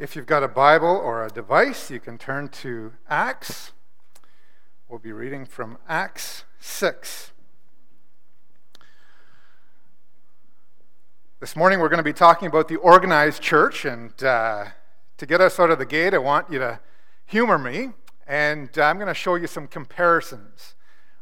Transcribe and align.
If 0.00 0.14
you've 0.14 0.26
got 0.26 0.44
a 0.44 0.48
Bible 0.48 0.86
or 0.86 1.24
a 1.24 1.28
device, 1.28 1.90
you 1.90 1.98
can 1.98 2.18
turn 2.18 2.50
to 2.50 2.92
Acts. 3.10 3.72
We'll 4.88 5.00
be 5.00 5.10
reading 5.10 5.44
from 5.44 5.76
Acts 5.88 6.44
6. 6.60 7.32
This 11.40 11.56
morning 11.56 11.80
we're 11.80 11.88
going 11.88 11.98
to 11.98 12.04
be 12.04 12.12
talking 12.12 12.46
about 12.46 12.68
the 12.68 12.76
organized 12.76 13.42
church, 13.42 13.84
and 13.84 14.22
uh, 14.22 14.66
to 15.16 15.26
get 15.26 15.40
us 15.40 15.58
out 15.58 15.68
of 15.68 15.80
the 15.80 15.86
gate, 15.86 16.14
I 16.14 16.18
want 16.18 16.48
you 16.48 16.60
to 16.60 16.78
humor 17.26 17.58
me, 17.58 17.90
and 18.24 18.70
I'm 18.78 18.98
going 18.98 19.08
to 19.08 19.14
show 19.14 19.34
you 19.34 19.48
some 19.48 19.66
comparisons. 19.66 20.76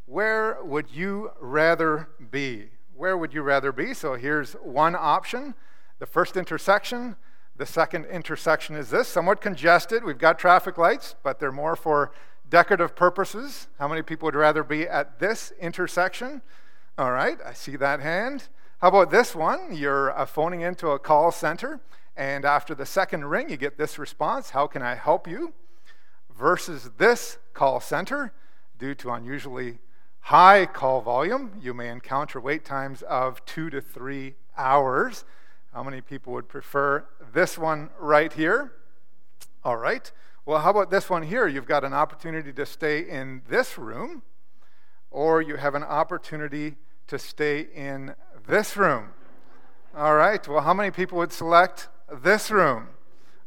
Where 0.04 0.62
would 0.62 0.90
you 0.90 1.30
rather 1.40 2.10
be? 2.30 2.72
Where 2.94 3.16
would 3.16 3.32
you 3.32 3.40
rather 3.40 3.72
be? 3.72 3.94
So 3.94 4.16
here's 4.16 4.52
one 4.52 4.94
option 4.94 5.54
the 5.98 6.04
first 6.04 6.36
intersection 6.36 7.16
the 7.56 7.66
second 7.66 8.04
intersection 8.06 8.76
is 8.76 8.90
this 8.90 9.08
somewhat 9.08 9.40
congested. 9.40 10.04
We've 10.04 10.18
got 10.18 10.38
traffic 10.38 10.76
lights, 10.76 11.14
but 11.22 11.40
they're 11.40 11.52
more 11.52 11.76
for 11.76 12.12
decorative 12.50 12.94
purposes. 12.94 13.68
How 13.78 13.88
many 13.88 14.02
people 14.02 14.26
would 14.26 14.34
rather 14.34 14.62
be 14.62 14.86
at 14.86 15.18
this 15.18 15.52
intersection? 15.58 16.42
All 16.98 17.12
right, 17.12 17.38
I 17.44 17.52
see 17.52 17.76
that 17.76 18.00
hand. 18.00 18.48
How 18.80 18.88
about 18.88 19.10
this 19.10 19.34
one? 19.34 19.74
You're 19.74 20.16
uh, 20.18 20.26
phoning 20.26 20.60
into 20.60 20.88
a 20.88 20.98
call 20.98 21.32
center, 21.32 21.80
and 22.16 22.44
after 22.44 22.74
the 22.74 22.86
second 22.86 23.24
ring, 23.24 23.48
you 23.48 23.56
get 23.56 23.78
this 23.78 23.98
response 23.98 24.50
How 24.50 24.66
can 24.66 24.82
I 24.82 24.94
help 24.94 25.26
you? 25.26 25.54
Versus 26.38 26.90
this 26.98 27.38
call 27.54 27.80
center, 27.80 28.32
due 28.78 28.94
to 28.96 29.10
unusually 29.10 29.78
high 30.20 30.66
call 30.66 31.00
volume, 31.00 31.52
you 31.62 31.72
may 31.72 31.88
encounter 31.88 32.40
wait 32.40 32.64
times 32.64 33.00
of 33.02 33.42
two 33.46 33.70
to 33.70 33.80
three 33.80 34.34
hours. 34.58 35.24
How 35.76 35.82
many 35.82 36.00
people 36.00 36.32
would 36.32 36.48
prefer 36.48 37.04
this 37.34 37.58
one 37.58 37.90
right 38.00 38.32
here? 38.32 38.72
All 39.62 39.76
right. 39.76 40.10
Well, 40.46 40.60
how 40.60 40.70
about 40.70 40.90
this 40.90 41.10
one 41.10 41.22
here? 41.22 41.46
You've 41.46 41.66
got 41.66 41.84
an 41.84 41.92
opportunity 41.92 42.50
to 42.50 42.64
stay 42.64 43.00
in 43.06 43.42
this 43.46 43.76
room, 43.76 44.22
or 45.10 45.42
you 45.42 45.56
have 45.56 45.74
an 45.74 45.82
opportunity 45.82 46.76
to 47.08 47.18
stay 47.18 47.66
in 47.74 48.14
this 48.48 48.78
room. 48.78 49.10
All 49.94 50.14
right. 50.14 50.48
Well, 50.48 50.62
how 50.62 50.72
many 50.72 50.90
people 50.90 51.18
would 51.18 51.30
select 51.30 51.88
this 52.10 52.50
room? 52.50 52.88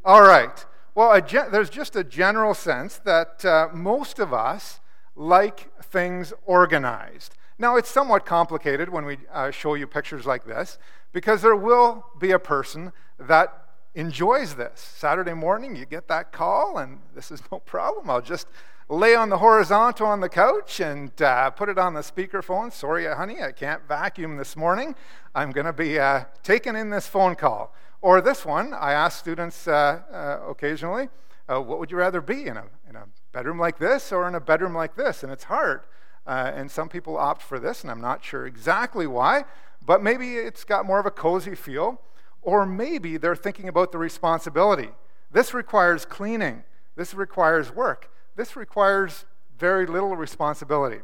All 0.04 0.22
right. 0.22 0.64
Well, 0.94 1.20
gen- 1.20 1.50
there's 1.50 1.68
just 1.68 1.96
a 1.96 2.04
general 2.04 2.54
sense 2.54 2.98
that 2.98 3.44
uh, 3.44 3.70
most 3.74 4.20
of 4.20 4.32
us 4.32 4.78
like 5.16 5.68
things 5.82 6.32
organized. 6.46 7.34
Now, 7.60 7.76
it's 7.76 7.90
somewhat 7.90 8.24
complicated 8.24 8.88
when 8.88 9.04
we 9.04 9.18
uh, 9.30 9.50
show 9.50 9.74
you 9.74 9.86
pictures 9.86 10.24
like 10.24 10.46
this 10.46 10.78
because 11.12 11.42
there 11.42 11.54
will 11.54 12.06
be 12.18 12.30
a 12.30 12.38
person 12.38 12.90
that 13.18 13.52
enjoys 13.94 14.54
this. 14.54 14.80
Saturday 14.80 15.34
morning, 15.34 15.76
you 15.76 15.84
get 15.84 16.08
that 16.08 16.32
call, 16.32 16.78
and 16.78 17.00
this 17.14 17.30
is 17.30 17.42
no 17.52 17.58
problem. 17.58 18.08
I'll 18.08 18.22
just 18.22 18.46
lay 18.88 19.14
on 19.14 19.28
the 19.28 19.36
horizontal 19.36 20.06
on 20.06 20.20
the 20.20 20.28
couch 20.30 20.80
and 20.80 21.20
uh, 21.20 21.50
put 21.50 21.68
it 21.68 21.76
on 21.76 21.92
the 21.92 22.00
speakerphone. 22.00 22.72
Sorry, 22.72 23.04
honey, 23.04 23.42
I 23.42 23.52
can't 23.52 23.86
vacuum 23.86 24.38
this 24.38 24.56
morning. 24.56 24.94
I'm 25.34 25.50
going 25.50 25.66
to 25.66 25.74
be 25.74 25.98
uh, 25.98 26.24
taking 26.42 26.76
in 26.76 26.88
this 26.88 27.06
phone 27.06 27.34
call. 27.34 27.74
Or 28.00 28.22
this 28.22 28.46
one, 28.46 28.72
I 28.72 28.94
ask 28.94 29.18
students 29.18 29.68
uh, 29.68 30.00
uh 30.10 30.48
occasionally, 30.48 31.10
uh, 31.46 31.60
what 31.60 31.78
would 31.78 31.90
you 31.90 31.98
rather 31.98 32.22
be 32.22 32.46
in 32.46 32.56
a, 32.56 32.64
in 32.88 32.96
a 32.96 33.04
bedroom 33.32 33.58
like 33.58 33.78
this 33.78 34.12
or 34.12 34.26
in 34.26 34.34
a 34.34 34.40
bedroom 34.40 34.74
like 34.74 34.96
this? 34.96 35.22
And 35.22 35.30
it's 35.30 35.44
hard. 35.44 35.82
Uh, 36.30 36.52
and 36.54 36.70
some 36.70 36.88
people 36.88 37.18
opt 37.18 37.42
for 37.42 37.58
this, 37.58 37.82
and 37.82 37.90
I'm 37.90 38.00
not 38.00 38.22
sure 38.22 38.46
exactly 38.46 39.04
why, 39.04 39.46
but 39.84 40.00
maybe 40.00 40.36
it's 40.36 40.62
got 40.62 40.86
more 40.86 41.00
of 41.00 41.06
a 41.06 41.10
cozy 41.10 41.56
feel, 41.56 42.00
or 42.40 42.64
maybe 42.64 43.16
they're 43.16 43.34
thinking 43.34 43.66
about 43.66 43.90
the 43.90 43.98
responsibility. 43.98 44.90
This 45.32 45.52
requires 45.52 46.04
cleaning, 46.04 46.62
this 46.94 47.14
requires 47.14 47.74
work, 47.74 48.12
this 48.36 48.54
requires 48.54 49.24
very 49.58 49.86
little 49.86 50.14
responsibility. 50.14 51.00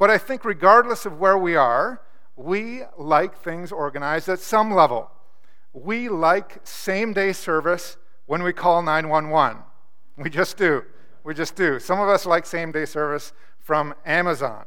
But 0.00 0.10
I 0.10 0.18
think, 0.18 0.44
regardless 0.44 1.06
of 1.06 1.20
where 1.20 1.38
we 1.38 1.54
are, 1.54 2.02
we 2.34 2.82
like 2.98 3.38
things 3.38 3.70
organized 3.70 4.28
at 4.28 4.40
some 4.40 4.74
level. 4.74 5.12
We 5.74 6.08
like 6.08 6.58
same 6.64 7.12
day 7.12 7.32
service 7.34 7.98
when 8.26 8.42
we 8.42 8.52
call 8.52 8.82
911. 8.82 9.62
We 10.16 10.28
just 10.28 10.56
do. 10.56 10.82
We 11.22 11.34
just 11.34 11.54
do. 11.54 11.78
Some 11.78 12.00
of 12.00 12.08
us 12.08 12.26
like 12.26 12.46
same 12.46 12.72
day 12.72 12.84
service 12.84 13.32
from 13.66 13.92
Amazon. 14.04 14.64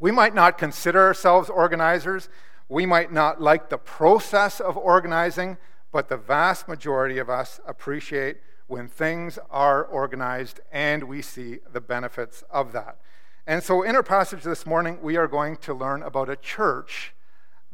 We 0.00 0.10
might 0.10 0.34
not 0.34 0.58
consider 0.58 0.98
ourselves 0.98 1.48
organizers. 1.48 2.28
We 2.68 2.84
might 2.84 3.12
not 3.12 3.40
like 3.40 3.68
the 3.68 3.78
process 3.78 4.58
of 4.58 4.76
organizing, 4.76 5.56
but 5.92 6.08
the 6.08 6.16
vast 6.16 6.66
majority 6.66 7.18
of 7.18 7.30
us 7.30 7.60
appreciate 7.64 8.38
when 8.66 8.88
things 8.88 9.38
are 9.50 9.84
organized 9.84 10.58
and 10.72 11.04
we 11.04 11.22
see 11.22 11.60
the 11.72 11.80
benefits 11.80 12.42
of 12.50 12.72
that. 12.72 12.98
And 13.46 13.62
so, 13.62 13.84
in 13.84 13.94
our 13.94 14.02
passage 14.02 14.42
this 14.42 14.66
morning, 14.66 14.98
we 15.00 15.16
are 15.16 15.28
going 15.28 15.56
to 15.58 15.72
learn 15.72 16.02
about 16.02 16.28
a 16.28 16.34
church 16.34 17.14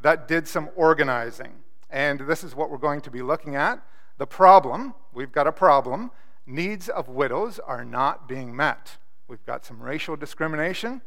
that 0.02 0.28
did 0.28 0.46
some 0.46 0.68
organizing. 0.76 1.54
And 1.88 2.20
this 2.20 2.44
is 2.44 2.54
what 2.54 2.70
we're 2.70 2.76
going 2.76 3.00
to 3.00 3.10
be 3.10 3.22
looking 3.22 3.56
at. 3.56 3.82
The 4.18 4.26
problem, 4.26 4.94
we've 5.14 5.32
got 5.32 5.46
a 5.46 5.52
problem, 5.52 6.10
needs 6.46 6.90
of 6.90 7.08
widows 7.08 7.58
are 7.58 7.82
not 7.82 8.28
being 8.28 8.54
met. 8.54 8.98
We've 9.28 9.44
got 9.44 9.64
some 9.64 9.80
racial 9.80 10.16
discrimination. 10.16 11.02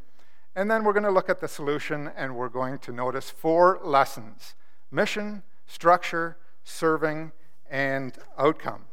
And 0.55 0.69
then 0.69 0.83
we're 0.83 0.93
going 0.93 1.03
to 1.03 1.11
look 1.11 1.29
at 1.29 1.39
the 1.39 1.47
solution 1.47 2.11
and 2.15 2.35
we're 2.35 2.49
going 2.49 2.77
to 2.79 2.91
notice 2.91 3.29
four 3.29 3.79
lessons 3.83 4.55
mission, 4.91 5.41
structure, 5.65 6.37
serving, 6.63 7.31
and 7.69 8.17
outcome. 8.37 8.85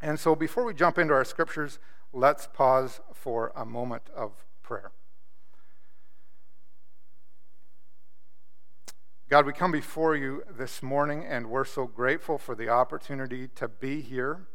And 0.00 0.18
so 0.18 0.34
before 0.34 0.64
we 0.64 0.74
jump 0.74 0.98
into 0.98 1.14
our 1.14 1.24
scriptures, 1.24 1.78
let's 2.12 2.48
pause 2.52 3.00
for 3.14 3.52
a 3.54 3.64
moment 3.64 4.02
of 4.14 4.44
prayer. 4.62 4.90
God, 9.28 9.46
we 9.46 9.52
come 9.52 9.72
before 9.72 10.16
you 10.16 10.42
this 10.50 10.82
morning 10.82 11.24
and 11.24 11.46
we're 11.46 11.64
so 11.64 11.86
grateful 11.86 12.36
for 12.36 12.56
the 12.56 12.68
opportunity 12.68 13.48
to 13.54 13.68
be 13.68 14.02
here, 14.02 14.46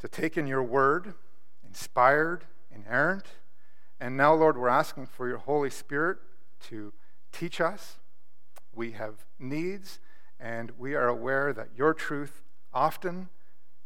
to 0.00 0.08
take 0.08 0.36
in 0.36 0.48
your 0.48 0.62
word, 0.62 1.14
inspired 1.66 2.44
inerrant. 2.74 3.26
And 4.00 4.16
now, 4.16 4.34
Lord, 4.34 4.58
we're 4.58 4.68
asking 4.68 5.06
for 5.06 5.28
your 5.28 5.38
Holy 5.38 5.70
Spirit 5.70 6.18
to 6.68 6.92
teach 7.32 7.60
us. 7.60 7.98
We 8.74 8.92
have 8.92 9.24
needs, 9.38 10.00
and 10.40 10.72
we 10.78 10.94
are 10.94 11.08
aware 11.08 11.52
that 11.52 11.68
your 11.76 11.94
truth 11.94 12.42
often, 12.72 13.28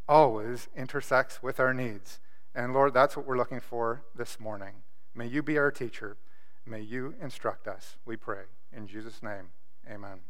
always 0.09 0.69
intersects 0.75 1.43
with 1.43 1.61
our 1.61 1.75
needs. 1.75 2.21
And 2.55 2.73
Lord, 2.73 2.95
that's 2.95 3.17
what 3.17 3.27
we're 3.27 3.37
looking 3.37 3.61
for 3.61 4.03
this 4.17 4.41
morning. 4.41 4.83
May 5.15 5.27
you 5.27 5.43
be 5.43 5.59
our 5.59 5.71
teacher. 5.71 6.17
May 6.65 6.81
you 6.81 7.15
instruct 7.21 7.69
us, 7.69 7.97
we 8.05 8.17
pray. 8.17 8.45
In 8.75 8.87
Jesus' 8.87 9.23
name, 9.23 9.51
amen. 9.89 10.21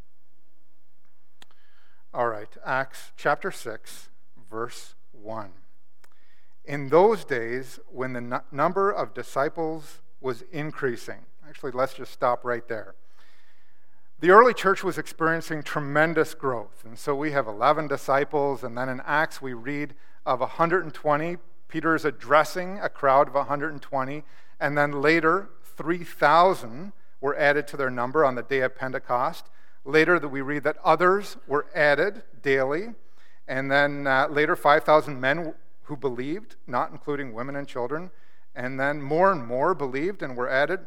All 2.12 2.28
right, 2.28 2.48
Acts 2.64 3.12
chapter 3.16 3.50
6, 3.50 4.08
verse 4.50 4.94
1 5.12 5.50
in 6.68 6.90
those 6.90 7.24
days 7.24 7.80
when 7.90 8.12
the 8.12 8.18
n- 8.18 8.40
number 8.52 8.90
of 8.90 9.14
disciples 9.14 10.02
was 10.20 10.44
increasing. 10.52 11.24
Actually, 11.48 11.72
let's 11.72 11.94
just 11.94 12.12
stop 12.12 12.44
right 12.44 12.68
there. 12.68 12.94
The 14.20 14.30
early 14.30 14.52
church 14.52 14.84
was 14.84 14.98
experiencing 14.98 15.62
tremendous 15.62 16.34
growth. 16.34 16.84
And 16.84 16.98
so 16.98 17.14
we 17.14 17.30
have 17.30 17.46
11 17.46 17.88
disciples, 17.88 18.62
and 18.62 18.76
then 18.76 18.88
in 18.90 19.00
Acts 19.06 19.40
we 19.40 19.54
read 19.54 19.94
of 20.26 20.40
120. 20.40 21.38
Peter 21.68 21.94
is 21.94 22.04
addressing 22.04 22.78
a 22.80 22.88
crowd 22.88 23.28
of 23.28 23.34
120, 23.34 24.24
and 24.60 24.76
then 24.76 24.92
later 25.00 25.48
3,000 25.62 26.92
were 27.20 27.36
added 27.38 27.66
to 27.68 27.76
their 27.76 27.90
number 27.90 28.24
on 28.24 28.34
the 28.34 28.42
day 28.42 28.60
of 28.60 28.76
Pentecost. 28.76 29.46
Later, 29.84 30.18
we 30.18 30.42
read 30.42 30.64
that 30.64 30.76
others 30.84 31.36
were 31.46 31.66
added 31.74 32.22
daily, 32.42 32.94
and 33.46 33.70
then 33.70 34.06
uh, 34.06 34.26
later 34.28 34.54
5,000 34.54 35.18
men 35.18 35.54
who 35.88 35.96
believed, 35.96 36.56
not 36.66 36.90
including 36.90 37.32
women 37.32 37.56
and 37.56 37.66
children, 37.66 38.10
and 38.54 38.78
then 38.78 39.02
more 39.02 39.32
and 39.32 39.46
more 39.46 39.74
believed 39.74 40.22
and 40.22 40.36
were 40.36 40.48
added. 40.48 40.80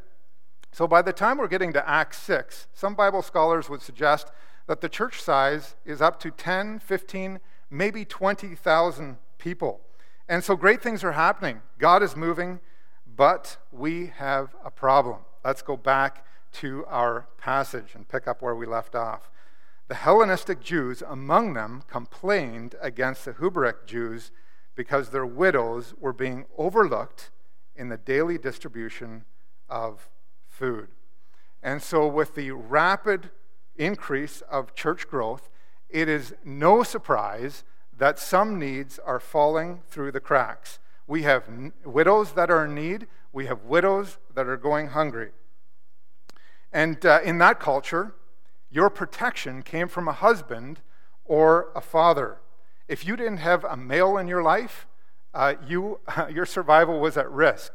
So 0.71 0.88
by 0.88 1.01
the 1.01 1.12
time 1.12 1.38
we're 1.38 1.48
getting 1.48 1.74
to 1.74 1.89
Acts 1.89 2.18
6, 2.19 2.68
some 2.74 2.95
Bible 2.95 3.21
scholars 3.21 3.69
would 3.69 3.81
suggest 3.81 4.31
that 4.68 4.80
the 4.80 4.89
church 4.89 5.21
size 5.21 5.75
is 5.86 6.01
up 6.01 6.19
to 6.21 6.31
10, 6.31 6.80
15, 6.80 7.39
maybe 7.69 8.06
20,000 8.06 9.18
people. 9.38 9.81
And 10.30 10.44
so 10.44 10.56
great 10.56 10.81
things 10.81 11.04
are 11.04 11.12
happening. 11.13 11.62
God 11.77 12.04
is 12.04 12.15
moving, 12.15 12.59
but 13.06 13.57
we 13.71 14.13
have 14.18 14.56
a 14.63 14.71
problem. 14.71 15.21
Let's 15.44 15.62
go 15.62 15.75
back 15.75 16.25
to 16.54 16.86
our 16.88 17.27
passage 17.38 17.95
and 17.95 18.07
pick 18.07 18.27
up 18.27 18.42
where 18.42 18.56
we 18.56 18.65
left 18.65 18.95
off. 18.95 19.30
The 19.88 19.95
Hellenistic 19.95 20.62
Jews 20.62 21.01
among 21.06 21.54
them 21.54 21.83
complained 21.89 22.75
against 22.80 23.25
the 23.25 23.33
Hebraic 23.33 23.86
Jews 23.86 24.31
because 24.75 25.09
their 25.09 25.25
widows 25.25 25.94
were 26.00 26.13
being 26.13 26.45
overlooked 26.57 27.31
in 27.75 27.89
the 27.89 27.97
daily 27.97 28.38
distribution 28.38 29.25
of 29.69 30.09
food. 30.47 30.89
And 31.63 31.81
so, 31.81 32.07
with 32.07 32.35
the 32.35 32.51
rapid 32.51 33.29
increase 33.75 34.41
of 34.50 34.75
church 34.75 35.07
growth, 35.07 35.50
it 35.89 36.07
is 36.09 36.33
no 36.44 36.83
surprise 36.83 37.63
that 37.97 38.18
some 38.18 38.57
needs 38.57 39.00
are 39.00 39.19
falling 39.19 39.81
through 39.88 40.12
the 40.12 40.19
cracks. 40.19 40.79
We 41.06 41.23
have 41.23 41.47
n- 41.47 41.73
widows 41.85 42.33
that 42.33 42.50
are 42.50 42.65
in 42.65 42.73
need, 42.73 43.07
we 43.31 43.45
have 43.45 43.63
widows 43.63 44.18
that 44.33 44.47
are 44.47 44.57
going 44.57 44.88
hungry. 44.88 45.31
And 46.73 47.06
uh, 47.06 47.19
in 47.23 47.38
that 47.39 47.59
culture, 47.59 48.15
your 48.69 48.89
protection 48.89 49.62
came 49.62 49.88
from 49.88 50.07
a 50.07 50.13
husband 50.13 50.79
or 51.25 51.69
a 51.75 51.81
father. 51.81 52.40
If 52.91 53.05
you 53.05 53.15
didn't 53.15 53.38
have 53.38 53.63
a 53.63 53.77
male 53.77 54.17
in 54.17 54.27
your 54.27 54.43
life, 54.43 54.85
uh, 55.33 55.53
you, 55.65 56.01
your 56.29 56.45
survival 56.45 56.99
was 56.99 57.15
at 57.15 57.31
risk. 57.31 57.71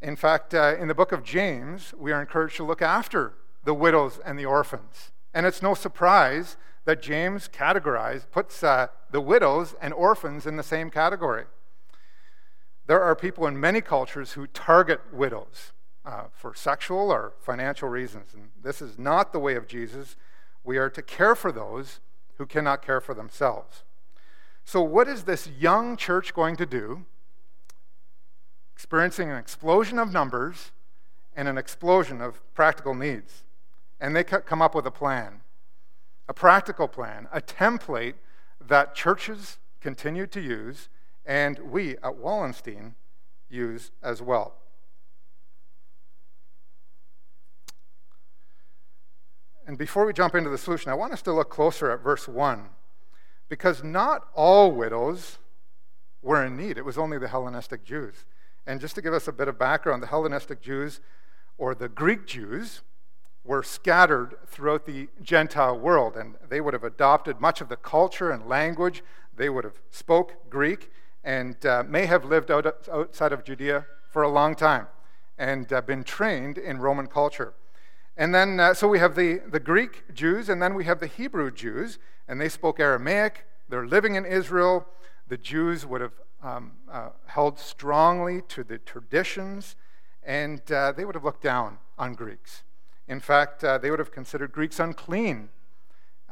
In 0.00 0.16
fact, 0.16 0.54
uh, 0.54 0.76
in 0.80 0.88
the 0.88 0.94
book 0.94 1.12
of 1.12 1.22
James, 1.22 1.92
we 1.98 2.10
are 2.10 2.18
encouraged 2.18 2.56
to 2.56 2.64
look 2.64 2.80
after 2.80 3.34
the 3.64 3.74
widows 3.74 4.18
and 4.24 4.38
the 4.38 4.46
orphans. 4.46 5.10
And 5.34 5.44
it's 5.44 5.60
no 5.60 5.74
surprise 5.74 6.56
that 6.86 7.02
James 7.02 7.50
categorizes, 7.52 8.24
puts 8.30 8.64
uh, 8.64 8.86
the 9.10 9.20
widows 9.20 9.74
and 9.78 9.92
orphans 9.92 10.46
in 10.46 10.56
the 10.56 10.62
same 10.62 10.88
category. 10.88 11.44
There 12.86 13.02
are 13.02 13.14
people 13.14 13.46
in 13.46 13.60
many 13.60 13.82
cultures 13.82 14.32
who 14.32 14.46
target 14.46 15.02
widows 15.12 15.72
uh, 16.06 16.28
for 16.32 16.54
sexual 16.54 17.12
or 17.12 17.34
financial 17.42 17.90
reasons. 17.90 18.32
And 18.32 18.52
this 18.62 18.80
is 18.80 18.98
not 18.98 19.34
the 19.34 19.38
way 19.38 19.54
of 19.54 19.68
Jesus. 19.68 20.16
We 20.64 20.78
are 20.78 20.88
to 20.88 21.02
care 21.02 21.34
for 21.34 21.52
those 21.52 22.00
who 22.38 22.46
cannot 22.46 22.82
care 22.82 23.00
for 23.00 23.14
themselves. 23.14 23.84
So, 24.64 24.82
what 24.82 25.08
is 25.08 25.24
this 25.24 25.48
young 25.48 25.96
church 25.96 26.34
going 26.34 26.56
to 26.56 26.66
do? 26.66 27.04
Experiencing 28.74 29.30
an 29.30 29.36
explosion 29.36 29.98
of 29.98 30.12
numbers 30.12 30.72
and 31.36 31.48
an 31.48 31.58
explosion 31.58 32.20
of 32.20 32.40
practical 32.54 32.94
needs. 32.94 33.44
And 34.00 34.14
they 34.14 34.24
come 34.24 34.60
up 34.60 34.74
with 34.74 34.86
a 34.86 34.90
plan, 34.90 35.42
a 36.28 36.34
practical 36.34 36.88
plan, 36.88 37.28
a 37.32 37.40
template 37.40 38.14
that 38.60 38.94
churches 38.94 39.58
continue 39.80 40.26
to 40.28 40.40
use 40.40 40.88
and 41.24 41.58
we 41.58 41.96
at 41.98 42.16
Wallenstein 42.16 42.94
use 43.48 43.90
as 44.02 44.20
well. 44.20 44.54
And 49.66 49.78
before 49.78 50.04
we 50.04 50.12
jump 50.12 50.34
into 50.34 50.50
the 50.50 50.58
solution, 50.58 50.90
I 50.90 50.94
want 50.94 51.12
us 51.12 51.22
to 51.22 51.32
look 51.32 51.50
closer 51.50 51.90
at 51.90 52.00
verse 52.00 52.26
1 52.26 52.64
because 53.48 53.84
not 53.84 54.26
all 54.34 54.72
widows 54.72 55.38
were 56.22 56.44
in 56.44 56.56
need. 56.56 56.78
It 56.78 56.84
was 56.84 56.98
only 56.98 57.18
the 57.18 57.28
Hellenistic 57.28 57.84
Jews. 57.84 58.24
And 58.66 58.80
just 58.80 58.94
to 58.94 59.02
give 59.02 59.12
us 59.12 59.28
a 59.28 59.32
bit 59.32 59.48
of 59.48 59.58
background, 59.58 60.02
the 60.02 60.08
Hellenistic 60.08 60.60
Jews 60.60 61.00
or 61.58 61.74
the 61.74 61.88
Greek 61.88 62.26
Jews 62.26 62.82
were 63.44 63.62
scattered 63.62 64.36
throughout 64.46 64.86
the 64.86 65.08
Gentile 65.20 65.78
world, 65.78 66.16
and 66.16 66.36
they 66.48 66.60
would 66.60 66.74
have 66.74 66.84
adopted 66.84 67.40
much 67.40 67.60
of 67.60 67.68
the 67.68 67.76
culture 67.76 68.30
and 68.30 68.46
language. 68.46 69.02
They 69.36 69.48
would 69.48 69.64
have 69.64 69.80
spoke 69.90 70.48
Greek 70.48 70.90
and 71.24 71.64
uh, 71.66 71.84
may 71.86 72.06
have 72.06 72.24
lived 72.24 72.50
out, 72.50 72.88
outside 72.90 73.32
of 73.32 73.44
Judea 73.44 73.86
for 74.10 74.22
a 74.22 74.28
long 74.28 74.54
time 74.54 74.86
and 75.38 75.72
uh, 75.72 75.80
been 75.80 76.04
trained 76.04 76.58
in 76.58 76.78
Roman 76.78 77.06
culture. 77.06 77.54
And 78.16 78.34
then, 78.34 78.60
uh, 78.60 78.74
so 78.74 78.88
we 78.88 78.98
have 78.98 79.14
the, 79.14 79.40
the 79.50 79.60
Greek 79.60 80.14
Jews, 80.14 80.48
and 80.48 80.60
then 80.60 80.74
we 80.74 80.84
have 80.84 81.00
the 81.00 81.06
Hebrew 81.06 81.50
Jews, 81.50 81.98
and 82.28 82.40
they 82.40 82.48
spoke 82.48 82.78
Aramaic. 82.78 83.46
They're 83.68 83.86
living 83.86 84.16
in 84.16 84.26
Israel. 84.26 84.86
The 85.28 85.38
Jews 85.38 85.86
would 85.86 86.02
have 86.02 86.12
um, 86.42 86.72
uh, 86.90 87.10
held 87.26 87.58
strongly 87.58 88.42
to 88.48 88.64
the 88.64 88.78
traditions, 88.78 89.76
and 90.22 90.60
uh, 90.70 90.92
they 90.92 91.04
would 91.04 91.14
have 91.14 91.24
looked 91.24 91.42
down 91.42 91.78
on 91.98 92.14
Greeks. 92.14 92.64
In 93.08 93.20
fact, 93.20 93.64
uh, 93.64 93.78
they 93.78 93.90
would 93.90 93.98
have 93.98 94.12
considered 94.12 94.52
Greeks 94.52 94.78
unclean 94.78 95.48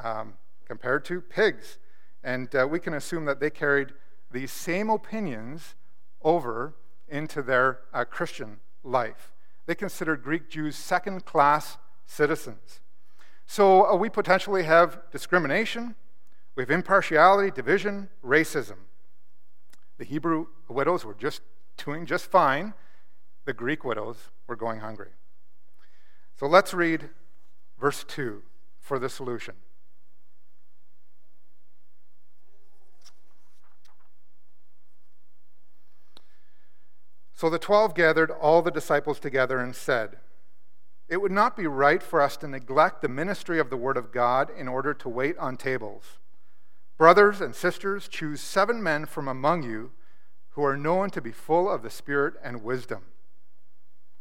um, 0.03 0.35
compared 0.67 1.05
to 1.07 1.21
pigs. 1.21 1.79
And 2.23 2.55
uh, 2.55 2.67
we 2.69 2.79
can 2.79 2.95
assume 2.95 3.25
that 3.25 3.41
they 3.41 3.51
carried 3.51 3.93
these 4.31 4.53
same 4.53 4.91
opinions 4.91 5.75
over 6.23 6.75
into 7.09 7.43
their 7.43 7.81
uh, 7.93 8.05
Christian 8.05 8.61
life. 8.85 9.33
They 9.71 9.77
considered 9.77 10.25
Greek 10.25 10.51
Jews 10.51 10.75
second 10.75 11.25
class 11.25 11.79
citizens. 12.05 12.81
So 13.47 13.87
uh, 13.87 13.95
we 13.95 14.09
potentially 14.09 14.65
have 14.65 14.99
discrimination, 15.13 15.95
we 16.57 16.65
have 16.65 16.73
impartiality, 16.73 17.53
division, 17.53 18.09
racism. 18.21 18.79
The 19.99 20.05
Hebrew 20.05 20.47
widows 20.69 21.05
were 21.05 21.15
just 21.15 21.43
doing 21.77 22.05
just 22.05 22.27
fine, 22.27 22.75
the 23.45 23.53
Greek 23.53 23.85
widows 23.85 24.17
were 24.49 24.57
going 24.57 24.81
hungry. 24.81 25.11
So 26.35 26.49
let's 26.49 26.75
read 26.75 27.09
verse 27.81 28.03
2 28.03 28.43
for 28.81 28.99
the 28.99 29.09
solution. 29.09 29.55
So 37.41 37.49
the 37.49 37.59
twelve 37.59 37.95
gathered 37.95 38.31
all 38.31 38.61
the 38.61 38.71
disciples 38.71 39.19
together 39.19 39.61
and 39.61 39.75
said, 39.75 40.19
It 41.09 41.23
would 41.23 41.33
not 41.33 41.57
be 41.57 41.67
right 41.67 42.03
for 42.03 42.21
us 42.21 42.37
to 42.37 42.47
neglect 42.47 43.01
the 43.01 43.09
ministry 43.09 43.59
of 43.59 43.71
the 43.71 43.79
Word 43.79 43.97
of 43.97 44.13
God 44.13 44.51
in 44.55 44.69
order 44.69 44.93
to 44.93 45.09
wait 45.09 45.39
on 45.39 45.57
tables. 45.57 46.19
Brothers 46.99 47.41
and 47.41 47.55
sisters, 47.55 48.09
choose 48.09 48.43
seven 48.43 48.83
men 48.83 49.07
from 49.07 49.27
among 49.27 49.63
you 49.63 49.93
who 50.51 50.63
are 50.63 50.77
known 50.77 51.09
to 51.09 51.23
be 51.23 51.33
full 51.33 51.67
of 51.71 51.83
the 51.83 51.89
Spirit 51.89 52.35
and 52.45 52.63
wisdom. 52.63 53.05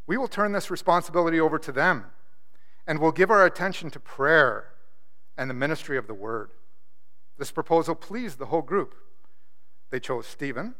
We 0.07 0.15
will 0.15 0.29
turn 0.29 0.53
this 0.53 0.71
responsibility 0.71 1.41
over 1.41 1.59
to 1.59 1.73
them 1.73 2.05
and 2.87 2.99
will 2.99 3.11
give 3.11 3.29
our 3.29 3.45
attention 3.45 3.89
to 3.89 3.99
prayer 3.99 4.69
and 5.37 5.49
the 5.49 5.53
ministry 5.53 5.97
of 5.97 6.07
the 6.07 6.13
Word. 6.13 6.51
This 7.37 7.51
proposal 7.51 7.95
pleased 7.95 8.39
the 8.39 8.45
whole 8.45 8.61
group. 8.61 8.95
They 9.89 9.99
chose 9.99 10.25
Stephen, 10.25 10.75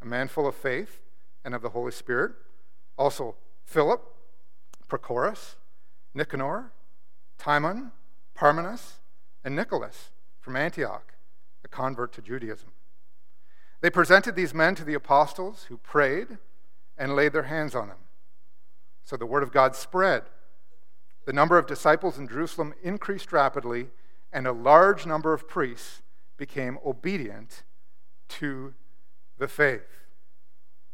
a 0.00 0.06
man 0.06 0.28
full 0.28 0.46
of 0.46 0.54
faith 0.54 1.00
and 1.44 1.54
of 1.54 1.62
the 1.62 1.70
Holy 1.70 1.92
Spirit. 1.92 2.32
Also, 2.96 3.36
Philip, 3.64 4.02
Prochorus, 4.88 5.56
Nicanor, 6.14 6.72
Timon, 7.38 7.92
Parmenas, 8.34 8.98
and 9.44 9.56
Nicholas 9.56 10.10
from 10.40 10.56
Antioch, 10.56 11.14
a 11.64 11.68
convert 11.68 12.12
to 12.12 12.22
Judaism. 12.22 12.72
They 13.80 13.90
presented 13.90 14.36
these 14.36 14.54
men 14.54 14.74
to 14.76 14.84
the 14.84 14.94
apostles 14.94 15.64
who 15.64 15.76
prayed 15.76 16.38
and 16.96 17.16
laid 17.16 17.32
their 17.32 17.44
hands 17.44 17.74
on 17.74 17.88
them. 17.88 17.98
So 19.02 19.16
the 19.16 19.26
word 19.26 19.42
of 19.42 19.52
God 19.52 19.74
spread. 19.74 20.22
The 21.24 21.32
number 21.32 21.58
of 21.58 21.66
disciples 21.66 22.18
in 22.18 22.28
Jerusalem 22.28 22.74
increased 22.82 23.32
rapidly, 23.32 23.88
and 24.32 24.46
a 24.46 24.52
large 24.52 25.06
number 25.06 25.32
of 25.32 25.48
priests 25.48 26.02
became 26.36 26.78
obedient 26.84 27.62
to 28.28 28.74
the 29.38 29.48
faith 29.48 30.02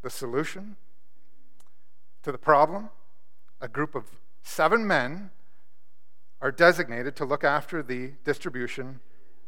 the 0.03 0.11
solution 0.11 0.77
to 2.23 2.33
the 2.33 2.39
problem. 2.39 2.91
A 3.61 3.69
group 3.69 3.95
of 3.95 4.05
seven 4.43 4.87
men 4.87 5.31
are 6.41 6.53
designated 6.53 7.17
to 7.17 7.25
look 7.25 7.45
after 7.45 7.83
the 7.83 8.13
distribution 8.25 9.01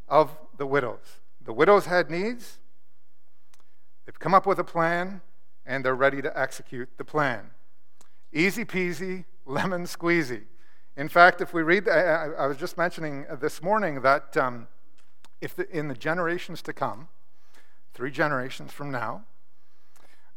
of 0.09 0.37
the 0.57 0.67
widows. 0.67 1.21
The 1.41 1.53
widows 1.53 1.87
had 1.87 2.11
needs, 2.11 2.59
they've 4.05 4.19
come 4.19 4.35
up 4.35 4.47
with 4.47 4.59
a 4.59 4.65
plan, 4.65 5.21
and 5.65 5.85
they're 5.85 5.95
ready 5.95 6.21
to 6.21 6.39
execute 6.39 6.89
the 6.99 7.05
plan. 7.05 7.51
Easy 8.33 8.65
peasy, 8.65 9.25
lemon 9.47 9.85
squeezy. 9.85 10.43
In 10.97 11.09
fact, 11.09 11.41
if 11.41 11.55
we 11.55 11.63
read, 11.63 11.89
I, 11.89 12.47
was 12.47 12.57
just 12.57 12.77
mentioning 12.77 13.25
this 13.41 13.63
morning 13.63 14.03
that 14.03 14.37
um, 14.37 14.67
if 15.41 15.55
the, 15.55 15.69
in 15.71 15.89
the 15.89 15.95
generations 15.95 16.61
to 16.63 16.73
come, 16.73 17.09
three 17.95 18.11
generations 18.11 18.73
from 18.73 18.91
now, 18.91 19.25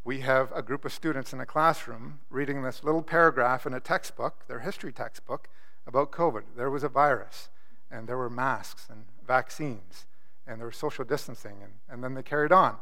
we 0.03 0.19
have 0.19 0.51
a 0.53 0.62
group 0.62 0.83
of 0.83 0.91
students 0.91 1.31
in 1.31 1.39
a 1.39 1.45
classroom 1.45 2.19
reading 2.29 2.62
this 2.62 2.83
little 2.83 3.01
paragraph 3.01 3.65
in 3.65 3.74
a 3.74 3.79
textbook, 3.79 4.45
their 4.48 4.60
history 4.60 4.91
textbook, 4.91 5.48
about 5.88 6.12
COVID. 6.12 6.43
There 6.57 6.69
was 6.69 6.83
a 6.83 6.89
virus, 6.89 7.50
and 7.89 8.07
there 8.07 8.17
were 8.17 8.29
masks 8.29 8.88
and 8.89 9.05
vaccines, 9.25 10.05
and 10.45 10.60
there 10.60 10.67
was 10.67 10.75
social 10.75 11.05
distancing, 11.05 11.55
and, 11.63 11.74
and 11.89 12.03
then 12.03 12.15
they 12.15 12.24
carried 12.24 12.51
on. 12.51 12.75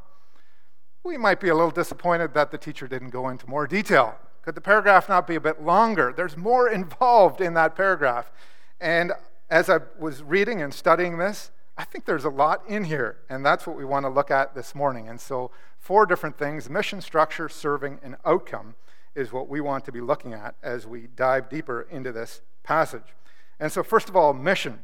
We 1.04 1.18
might 1.18 1.40
be 1.40 1.50
a 1.50 1.56
little 1.56 1.72
disappointed 1.72 2.34
that 2.34 2.52
the 2.52 2.58
teacher 2.58 2.88
didn't 2.88 3.10
go 3.10 3.30
into 3.30 3.48
more 3.48 3.68
detail. 3.68 4.16
Could 4.42 4.56
the 4.56 4.62
paragraph 4.62 5.08
not 5.08 5.28
be 5.28 5.36
a 5.36 5.42
bit 5.42 5.62
longer? 5.62 6.14
There's 6.16 6.38
more 6.38 6.70
involved 6.80 7.40
in 7.40 7.54
that 7.54 7.76
paragraph. 7.76 8.32
And 8.80 9.14
as 9.50 9.70
I 9.70 9.80
was 10.00 10.24
reading 10.24 10.62
and 10.62 10.74
studying 10.74 11.20
this, 11.20 11.52
I 11.78 11.84
think 11.84 12.06
there's 12.06 12.26
a 12.26 12.30
lot 12.30 12.64
in 12.68 12.84
here, 12.84 13.18
and 13.30 13.46
that's 13.46 13.66
what 13.66 13.78
we 13.78 13.86
want 13.86 14.06
to 14.06 14.10
look 14.10 14.30
at 14.30 14.54
this 14.56 14.76
morning. 14.76 15.08
And 15.08 15.20
so, 15.20 15.52
four 15.80 16.06
different 16.06 16.38
things 16.38 16.70
mission, 16.70 17.02
structure, 17.02 17.50
serving, 17.50 18.00
and 18.04 18.18
outcome 18.26 18.76
is 19.16 19.32
what 19.32 19.48
we 19.50 19.62
want 19.62 19.86
to 19.86 19.92
be 19.92 20.02
looking 20.02 20.34
at 20.34 20.56
as 20.62 20.86
we 20.86 21.08
dive 21.16 21.50
deeper 21.50 21.88
into 21.90 22.12
this 22.12 22.42
passage. 22.64 23.16
And 23.60 23.72
so, 23.72 23.84
first 23.84 24.10
of 24.10 24.16
all, 24.16 24.34
mission. 24.34 24.80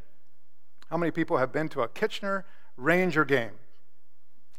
How 0.89 0.98
many 0.98 1.12
people 1.12 1.38
have 1.38 1.51
been 1.51 1.67
to 1.70 1.82
a 1.82 1.88
Kitchener 1.88 2.46
Ranger 2.77 3.25
game? 3.25 3.51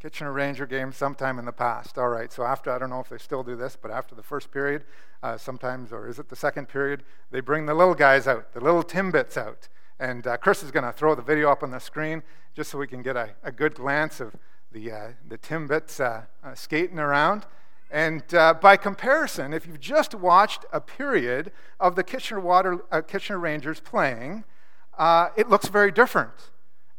Kitchener 0.00 0.32
Ranger 0.32 0.66
game 0.66 0.92
sometime 0.92 1.38
in 1.38 1.44
the 1.44 1.52
past. 1.52 1.99
All 1.99 2.08
right, 2.08 2.30
so 2.32 2.44
after, 2.44 2.70
I 2.70 2.78
don't 2.78 2.90
know 2.90 3.00
if 3.00 3.08
they 3.08 3.18
still 3.18 3.42
do 3.42 3.56
this, 3.56 3.76
but 3.80 3.90
after 3.90 4.14
the 4.14 4.23
first 4.23 4.52
period, 4.52 4.85
uh, 5.23 5.37
sometimes, 5.38 5.92
or 5.92 6.06
is 6.06 6.18
it 6.18 6.28
the 6.28 6.37
second 6.37 6.68
period, 6.68 7.02
they 7.30 7.40
bring 7.40 7.66
the 7.66 7.75
little 7.75 7.94
guys 7.94 8.28
out, 8.28 8.52
the 8.52 8.61
little 8.61 8.85
Timbits 8.85 9.37
out 9.37 9.68
And 10.00 10.26
uh, 10.26 10.37
Chris 10.37 10.62
is 10.62 10.71
going 10.71 10.85
to 10.85 10.93
throw 10.93 11.14
the 11.14 11.23
video 11.23 11.50
up 11.50 11.62
on 11.62 11.71
the 11.71 11.81
screen 11.81 12.23
just 12.55 12.71
so 12.71 12.78
we 12.78 12.87
can 12.87 13.02
get 13.02 13.17
a, 13.17 13.31
a 13.43 13.50
good 13.50 13.75
glance 13.75 14.21
of 14.21 14.37
the, 14.73 14.93
uh, 14.93 15.09
the 15.28 15.38
Timbits 15.38 16.00
uh, 16.00 16.23
uh, 16.45 16.55
skating 16.55 16.99
around. 16.99 17.47
And 17.90 18.23
uh, 18.35 18.55
by 18.55 18.76
comparison, 18.76 19.52
if 19.52 19.67
you've 19.67 19.81
just 19.81 20.14
watched 20.14 20.64
a 20.73 20.81
period 20.81 21.52
of 21.81 21.97
the 21.97 22.05
Kitchener, 22.05 22.40
Water, 22.40 22.81
uh, 22.93 23.00
Kitchener 23.00 23.38
Rangers 23.38 23.81
playing, 23.81 24.45
it 25.37 25.49
looks 25.49 25.69
very 25.69 25.90
different. 25.90 26.50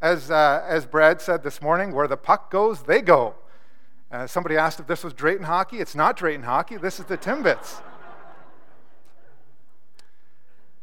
As, 0.01 0.31
as 0.31 0.85
Brad 0.85 1.21
said 1.21 1.43
this 1.43 1.61
morning, 1.61 1.93
where 1.93 2.07
the 2.07 2.17
puck 2.17 2.49
goes, 2.49 2.83
they 2.83 3.01
go. 3.01 3.35
somebody 4.25 4.57
asked 4.57 4.79
if 4.79 4.87
this 4.87 5.03
was 5.03 5.13
Drayton 5.13 5.45
hockey. 5.45 5.77
It's 5.77 5.95
not 5.95 6.17
Drayton 6.17 6.43
hockey, 6.43 6.77
this 6.77 6.99
is 6.99 7.05
the 7.05 7.17
Timbits. 7.17 7.81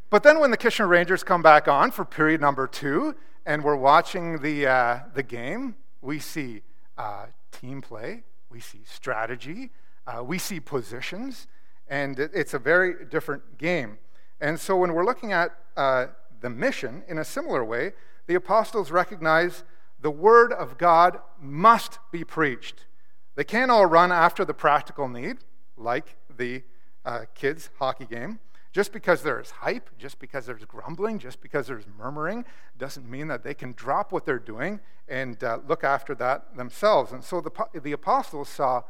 But 0.09 0.23
then 0.23 0.39
when 0.39 0.53
the 0.53 0.57
Kitchener 0.57 0.87
Rangers 0.87 1.25
come 1.25 1.43
back 1.43 1.67
on 1.67 1.91
for 1.91 2.05
period 2.05 2.41
number 2.41 2.69
two, 2.69 3.17
and 3.45 3.65
we're 3.65 3.77
watching 3.77 4.41
the, 4.41 4.67
uh, 4.67 5.01
the 5.15 5.23
game, 5.23 5.75
we 6.01 6.21
see 6.21 6.63
uh, 6.97 7.27
team 7.51 7.81
play, 7.81 8.23
we 8.49 8.61
see 8.61 8.81
strategy, 8.85 9.71
uh, 10.07 10.23
we 10.23 10.39
see 10.39 10.61
positions, 10.61 11.49
and 11.89 12.19
it's 12.21 12.55
a 12.55 12.59
very 12.59 13.05
different 13.07 13.59
game. 13.59 13.99
And 14.41 14.61
so 14.61 14.77
when 14.77 14.93
we're 14.93 15.05
looking 15.05 15.33
at 15.33 15.57
uh, 15.77 16.07
the 16.41 16.51
mission 16.51 17.03
in 17.09 17.19
a 17.19 17.25
similar 17.25 17.65
way, 17.65 17.93
the 18.27 18.37
apostles 18.37 18.93
recognize 18.93 19.65
the 20.01 20.11
word 20.11 20.53
of 20.53 20.79
God 20.79 21.19
must 21.41 21.99
be 22.13 22.23
preached. 22.23 22.87
They 23.35 23.45
can't 23.45 23.71
all 23.71 23.87
run 23.87 24.13
after 24.13 24.45
the 24.45 24.55
practical 24.55 25.09
need, 25.09 25.39
like 25.77 26.17
the 26.35 26.63
uh, 27.05 27.25
kids' 27.35 27.71
hockey 27.79 28.07
game. 28.07 28.39
Just 28.77 28.93
because 28.93 29.23
there's 29.23 29.53
hype, 29.53 29.89
just 29.97 30.19
because 30.19 30.45
there's 30.45 30.67
grumbling, 30.67 31.19
just 31.19 31.41
because 31.41 31.67
there's 31.67 31.87
murmuring, 31.97 32.45
doesn't 32.77 33.11
mean 33.11 33.27
that 33.29 33.43
they 33.43 33.55
can 33.55 33.73
drop 33.73 34.13
what 34.13 34.27
they're 34.27 34.39
doing 34.39 34.81
and 35.09 35.43
uh, 35.43 35.61
look 35.67 35.83
after 35.83 36.15
that 36.17 36.59
themselves. 36.59 37.11
And 37.11 37.25
so 37.25 37.41
the, 37.41 37.51
the 37.81 37.93
apostles 37.93 38.51
saw, 38.51 38.83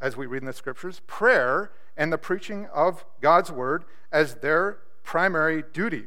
as 0.00 0.16
we 0.16 0.26
read 0.26 0.42
in 0.42 0.46
the 0.46 0.52
scriptures, 0.52 1.02
prayer 1.06 1.70
and 1.96 2.12
the 2.12 2.18
preaching 2.18 2.66
of 2.74 3.04
God's 3.20 3.52
word 3.52 3.84
as 4.10 4.34
their 4.34 4.78
primary 5.04 5.62
duty. 5.72 6.06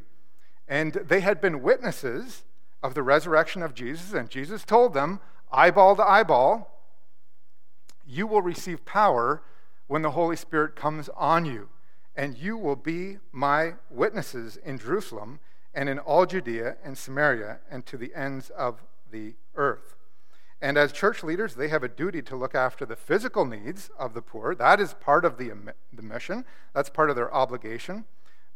And 0.68 0.92
they 0.92 1.22
had 1.22 1.40
been 1.40 1.62
witnesses 1.62 2.44
of 2.84 2.96
the 2.96 3.02
resurrection 3.02 3.64
of 3.64 3.74
Jesus, 3.74 4.12
and 4.12 4.30
Jesus 4.30 4.66
told 4.66 4.94
them, 4.94 5.22
eyeball 5.54 5.96
to 5.96 6.04
eyeball, 6.04 6.82
you 8.06 8.28
will 8.28 8.42
receive 8.42 8.84
power 8.84 9.42
when 9.88 10.02
the 10.02 10.12
Holy 10.12 10.36
Spirit 10.36 10.76
comes 10.76 11.08
on 11.16 11.46
you 11.46 11.70
and 12.16 12.38
you 12.38 12.58
will 12.58 12.76
be 12.76 13.18
my 13.32 13.76
witnesses 13.90 14.58
in 14.58 14.78
Jerusalem 14.78 15.40
and 15.74 15.88
in 15.88 16.00
all 16.00 16.26
Judea 16.26 16.78
and 16.84 16.98
Samaria 16.98 17.60
and 17.70 17.86
to 17.86 17.98
the 17.98 18.14
ends 18.14 18.50
of 18.52 18.84
the 19.12 19.36
earth. 19.56 19.96
And 20.62 20.78
as 20.78 20.92
church 20.92 21.24
leaders, 21.24 21.56
they 21.56 21.70
have 21.70 21.84
a 21.84 21.88
duty 21.88 22.22
to 22.24 22.36
look 22.36 22.54
after 22.54 22.86
the 22.86 22.96
physical 22.96 23.46
needs 23.46 23.90
of 23.98 24.14
the 24.14 24.22
poor. 24.22 24.54
That 24.54 24.80
is 24.80 24.94
part 24.94 25.26
of 25.26 25.38
the, 25.38 25.52
the 25.92 26.04
mission, 26.04 26.46
that's 26.74 26.90
part 26.90 27.10
of 27.10 27.16
their 27.16 27.34
obligation. 27.34 28.06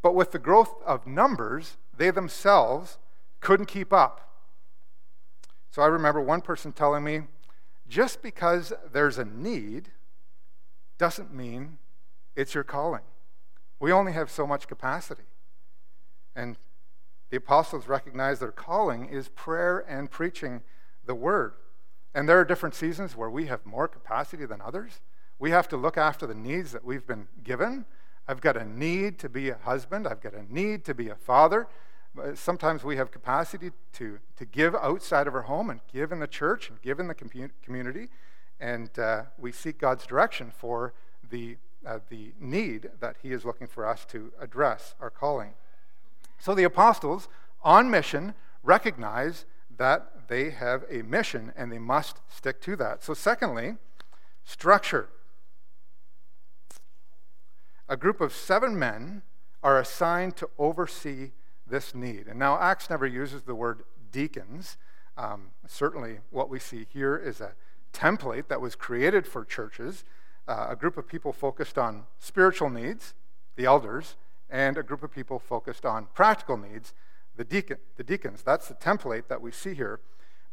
But 0.02 0.14
with 0.14 0.32
the 0.32 0.40
growth 0.40 0.76
of 0.86 1.08
numbers, 1.08 1.78
they 1.98 2.12
themselves 2.12 3.00
couldn't 3.40 3.66
keep 3.66 3.92
up. 3.92 4.22
So 5.72 5.82
I 5.82 5.88
remember 5.88 6.22
one 6.22 6.42
person 6.42 6.72
telling 6.72 7.04
me 7.04 7.22
just 7.88 8.22
because 8.22 8.72
there's 8.92 9.18
a 9.18 9.26
need 9.26 9.90
doesn't 10.98 11.34
mean 11.34 11.80
it's 12.36 12.54
your 12.54 12.64
calling. 12.64 13.02
We 13.80 13.92
only 13.92 14.14
have 14.14 14.30
so 14.30 14.48
much 14.48 14.68
capacity. 14.68 15.24
And 16.36 16.58
the 17.30 17.38
apostles 17.38 17.88
recognize 17.88 18.40
their 18.40 18.52
calling 18.52 19.10
is 19.10 19.30
prayer 19.30 19.84
and 19.88 20.10
preaching 20.10 20.62
the 21.06 21.16
word. 21.16 21.54
And 22.14 22.30
there 22.30 22.40
are 22.40 22.46
different 22.46 22.76
seasons 22.76 23.16
where 23.16 23.30
we 23.30 23.48
have 23.48 23.66
more 23.66 23.88
capacity 23.88 24.46
than 24.46 24.62
others. 24.62 25.02
We 25.38 25.52
have 25.52 25.68
to 25.70 25.78
look 25.78 25.98
after 25.98 26.26
the 26.26 26.34
needs 26.34 26.72
that 26.72 26.86
we've 26.86 27.06
been 27.06 27.28
given. 27.44 27.86
I've 28.28 28.42
got 28.42 28.58
a 28.58 28.66
need 28.66 29.20
to 29.20 29.30
be 29.30 29.50
a 29.50 29.58
husband, 29.58 30.08
I've 30.08 30.22
got 30.22 30.34
a 30.34 30.52
need 30.54 30.86
to 30.86 30.94
be 30.94 31.10
a 31.10 31.16
father. 31.16 31.68
Sometimes 32.34 32.84
we 32.84 32.96
have 32.96 33.12
capacity 33.12 33.72
to, 33.94 34.20
to 34.38 34.46
give 34.46 34.74
outside 34.74 35.28
of 35.28 35.36
our 35.36 35.42
home 35.42 35.70
and 35.70 35.82
give 35.92 36.14
in 36.14 36.20
the 36.20 36.28
church 36.28 36.70
and 36.70 36.82
give 36.82 37.02
in 37.02 37.08
the 37.08 37.14
community. 37.62 38.08
And 38.60 38.98
uh, 38.98 39.24
we 39.38 39.52
seek 39.52 39.78
God's 39.78 40.06
direction 40.06 40.52
for 40.58 40.94
the 41.30 41.58
uh, 41.86 42.00
the 42.10 42.34
need 42.40 42.90
that 43.00 43.18
he 43.22 43.32
is 43.32 43.46
looking 43.46 43.68
for 43.68 43.86
us 43.86 44.06
to 44.06 44.32
address, 44.40 44.96
our 45.00 45.10
calling. 45.10 45.54
So 46.40 46.54
the 46.54 46.64
apostles, 46.64 47.28
on 47.64 47.90
mission, 47.90 48.34
recognize 48.64 49.46
that 49.78 50.28
they 50.28 50.52
have 50.52 50.84
a 50.90 51.02
mission 51.04 51.54
and 51.56 51.72
they 51.72 51.80
must 51.80 52.20
stick 52.30 52.62
to 52.62 52.76
that. 52.78 53.04
So, 53.04 53.14
secondly, 53.14 53.76
structure. 54.44 55.10
A 57.88 57.98
group 57.98 58.22
of 58.22 58.34
seven 58.34 58.78
men 58.78 59.22
are 59.62 59.80
assigned 59.80 60.36
to 60.38 60.50
oversee 60.58 61.32
this 61.68 61.94
need. 61.94 62.28
And 62.28 62.40
now, 62.40 62.60
Acts 62.60 62.90
never 62.90 63.06
uses 63.06 63.44
the 63.44 63.56
word 63.56 63.84
deacons. 64.12 64.78
Um, 65.18 65.52
certainly, 65.68 66.20
what 66.32 66.50
we 66.50 66.60
see 66.60 66.86
here 66.92 67.16
is 67.18 67.42
a 67.42 67.54
template 67.94 68.48
that 68.48 68.62
was 68.62 68.76
created 68.76 69.26
for 69.26 69.46
churches 69.46 70.04
uh, 70.48 70.68
a 70.70 70.76
group 70.76 70.98
of 70.98 71.08
people 71.08 71.34
focused 71.34 71.78
on 71.78 72.04
spiritual 72.20 72.70
needs, 72.70 73.14
the 73.56 73.66
elders, 73.66 74.16
and 74.50 74.78
a 74.78 74.84
group 74.84 75.04
of 75.04 75.12
people 75.12 75.40
focused 75.40 75.86
on 75.86 76.08
practical 76.14 76.58
needs, 76.58 76.94
the, 77.36 77.44
deacon, 77.44 77.78
the 77.98 78.04
deacons. 78.04 78.44
That's 78.44 78.68
the 78.68 78.76
template 78.76 79.28
that 79.28 79.42
we 79.42 79.52
see 79.52 79.74
here. 79.74 80.00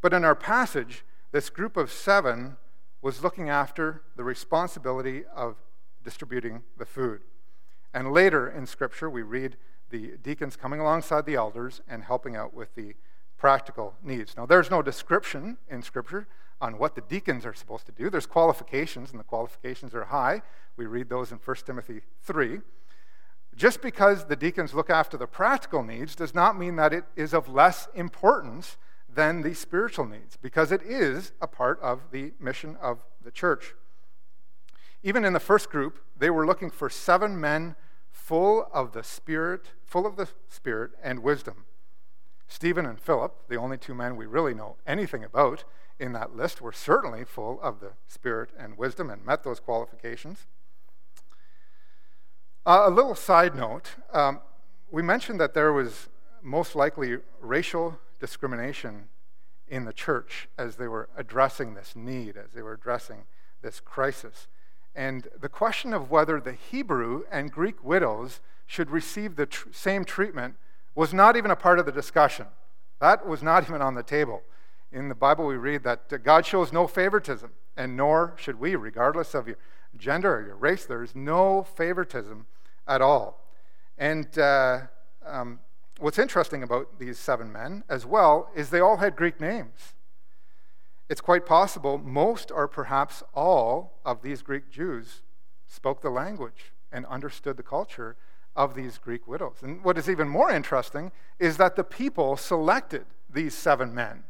But 0.01 0.13
in 0.13 0.25
our 0.25 0.35
passage, 0.35 1.05
this 1.31 1.51
group 1.51 1.77
of 1.77 1.91
seven 1.91 2.57
was 3.01 3.23
looking 3.23 3.49
after 3.49 4.03
the 4.17 4.25
responsibility 4.25 5.25
of 5.35 5.57
distributing 6.05 6.63
the 6.79 6.87
food. 6.87 7.23
And 7.95 8.13
later 8.13 8.49
in 8.49 8.67
Scripture, 8.67 9.11
we 9.11 9.23
read 9.23 9.57
the 9.91 10.17
deacons 10.23 10.57
coming 10.57 10.81
alongside 10.81 11.27
the 11.27 11.35
elders 11.35 11.83
and 11.89 12.05
helping 12.05 12.35
out 12.35 12.55
with 12.55 12.75
the 12.75 12.95
practical 13.37 13.95
needs. 14.03 14.37
Now, 14.37 14.47
there's 14.47 14.71
no 14.71 14.83
description 14.83 15.59
in 15.69 15.83
Scripture 15.83 16.27
on 16.63 16.79
what 16.79 16.95
the 16.95 17.01
deacons 17.01 17.45
are 17.45 17.53
supposed 17.53 17.87
to 17.87 17.93
do. 17.93 18.09
There's 18.09 18.25
qualifications, 18.25 19.11
and 19.11 19.19
the 19.19 19.25
qualifications 19.25 19.95
are 19.95 20.05
high. 20.05 20.43
We 20.77 20.87
read 20.87 21.09
those 21.09 21.33
in 21.33 21.39
1 21.39 21.57
Timothy 21.67 22.03
3. 22.23 22.61
Just 23.57 23.83
because 23.83 24.27
the 24.27 24.37
deacons 24.37 24.73
look 24.73 24.89
after 24.89 25.17
the 25.19 25.27
practical 25.27 25.83
needs 25.83 26.15
does 26.15 26.35
not 26.35 26.57
mean 26.57 26.77
that 26.77 26.95
it 26.95 27.05
is 27.17 27.35
of 27.35 27.49
less 27.49 27.89
importance 27.95 28.79
than 29.13 29.43
the 29.43 29.55
spiritual 29.55 30.07
needs, 30.07 30.37
because 30.37 30.73
it 30.73 30.83
is 30.83 31.33
a 31.43 31.49
part 31.49 31.81
of 31.83 32.13
the 32.13 32.33
mission 32.41 32.77
of 32.81 33.05
the 33.23 33.33
church. 33.33 33.75
Even 35.03 35.25
in 35.25 35.33
the 35.33 35.41
first 35.41 35.69
group, 35.69 35.99
they 36.17 36.31
were 36.31 36.47
looking 36.47 36.71
for 36.71 36.89
seven 36.89 37.39
men 37.39 37.75
full 38.11 38.69
of 38.73 38.93
the 38.93 39.03
Spirit, 39.03 39.73
full 39.85 40.07
of 40.07 40.15
the 40.15 40.29
Spirit 40.49 40.93
and 41.03 41.19
wisdom. 41.19 41.67
Stephen 42.47 42.87
and 42.87 43.01
Philip, 43.01 43.49
the 43.49 43.57
only 43.57 43.77
two 43.77 43.95
men 43.95 44.15
we 44.15 44.27
really 44.27 44.55
know 44.55 44.77
anything 44.87 45.25
about 45.25 45.65
in 46.03 46.13
that 46.13 46.37
list, 46.37 46.61
were 46.61 46.73
certainly 46.73 47.25
full 47.25 47.61
of 47.63 47.81
the 47.81 47.93
Spirit 48.09 48.51
and 48.59 48.77
wisdom 48.77 49.09
and 49.09 49.25
met 49.25 49.45
those 49.45 49.61
qualifications. 49.61 50.47
Uh, 52.67 52.83
a 52.87 52.91
little 52.91 53.15
side 53.15 53.55
note 53.55 53.95
um, 54.13 54.41
we 54.91 55.01
mentioned 55.01 55.41
that 55.41 55.55
there 55.55 55.73
was 55.73 56.09
most 56.43 56.75
likely 56.75 57.19
racial 57.41 57.99
discrimination 58.21 59.09
in 59.69 59.85
the 59.85 59.93
church 59.93 60.49
as 60.59 60.77
they 60.77 60.89
were 60.89 61.09
addressing 61.17 61.75
this 61.75 61.95
need, 61.97 62.37
as 62.37 62.53
they 62.53 62.63
were 62.63 62.75
addressing 62.75 63.25
this 63.63 63.81
crisis. 63.81 64.49
And 64.95 65.29
the 65.41 65.49
question 65.49 65.95
of 65.95 66.11
whether 66.11 66.41
the 66.41 66.53
Hebrew 66.53 67.23
and 67.31 67.51
Greek 67.51 67.83
widows 67.83 68.41
should 68.67 68.91
receive 68.91 69.37
the 69.37 69.47
tr- 69.47 69.69
same 69.73 70.05
treatment 70.05 70.57
was 70.95 71.15
not 71.15 71.37
even 71.37 71.51
a 71.51 71.57
part 71.57 71.79
of 71.79 71.87
the 71.87 71.93
discussion. 71.93 72.47
That 73.01 73.27
was 73.27 73.43
not 73.43 73.65
even 73.65 73.81
on 73.81 73.95
the 73.95 74.03
table. 74.03 74.43
In 74.93 75.09
the 75.09 75.15
Bible, 75.15 75.47
we 75.47 75.57
read 75.57 75.85
that 75.85 76.23
God 76.23 76.45
shows 76.45 76.73
no 76.73 76.87
favoritism, 76.87 77.51
and 77.77 77.97
nor 77.97 78.35
should 78.37 78.61
we, 78.61 78.77
regardless 78.77 79.35
of 79.35 79.49
your 79.49 79.57
gender 79.97 80.37
or 80.37 80.43
your 80.43 80.57
race. 80.57 80.85
There 80.85 81.03
is 81.03 81.15
no 81.15 81.63
favoritism 81.63 82.47
at 82.87 83.01
all. 83.01 83.47
And 83.97 84.39
uh, 84.39 84.83
um, 85.25 85.61
what's 85.99 86.19
interesting 86.19 86.63
about 86.63 86.99
these 86.99 87.19
seven 87.19 87.53
men 87.53 87.85
as 87.89 88.05
well 88.05 88.51
is 88.55 88.71
they 88.71 88.81
all 88.81 88.99
had 88.99 89.17
Greek 89.17 89.41
names. 89.41 89.95
It's 91.09 91.21
quite 91.21 91.47
possible 91.47 91.99
most 91.99 92.51
or 92.51 92.69
perhaps 92.69 93.23
all 93.35 93.99
of 94.05 94.23
these 94.23 94.43
Greek 94.43 94.71
Jews 94.71 95.23
spoke 95.67 96.01
the 96.01 96.11
language 96.11 96.73
and 96.91 97.07
understood 97.07 97.57
the 97.57 97.63
culture 97.63 98.17
of 98.55 98.75
these 98.75 98.99
Greek 98.99 99.27
widows. 99.27 99.57
And 99.63 99.83
what 99.83 99.97
is 99.97 100.09
even 100.09 100.29
more 100.29 100.51
interesting 100.51 101.13
is 101.39 101.57
that 101.57 101.77
the 101.77 101.85
people 101.85 102.37
selected 102.37 103.07
these 103.33 103.55
seven 103.55 103.95
men. 103.95 104.25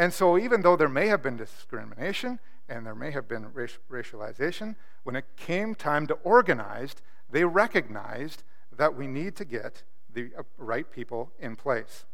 And 0.00 0.14
so, 0.14 0.38
even 0.38 0.62
though 0.62 0.76
there 0.76 0.88
may 0.88 1.08
have 1.08 1.22
been 1.22 1.36
discrimination 1.36 2.38
and 2.70 2.86
there 2.86 2.94
may 2.94 3.10
have 3.10 3.28
been 3.28 3.44
racialization, 3.90 4.74
when 5.02 5.14
it 5.14 5.26
came 5.36 5.74
time 5.74 6.06
to 6.06 6.14
organize, 6.24 6.94
they 7.30 7.44
recognized 7.44 8.42
that 8.74 8.96
we 8.96 9.06
need 9.06 9.36
to 9.36 9.44
get 9.44 9.82
the 10.10 10.30
uh, 10.38 10.44
right 10.56 10.90
people 10.90 11.32
in 11.38 11.54
place. 11.54 12.06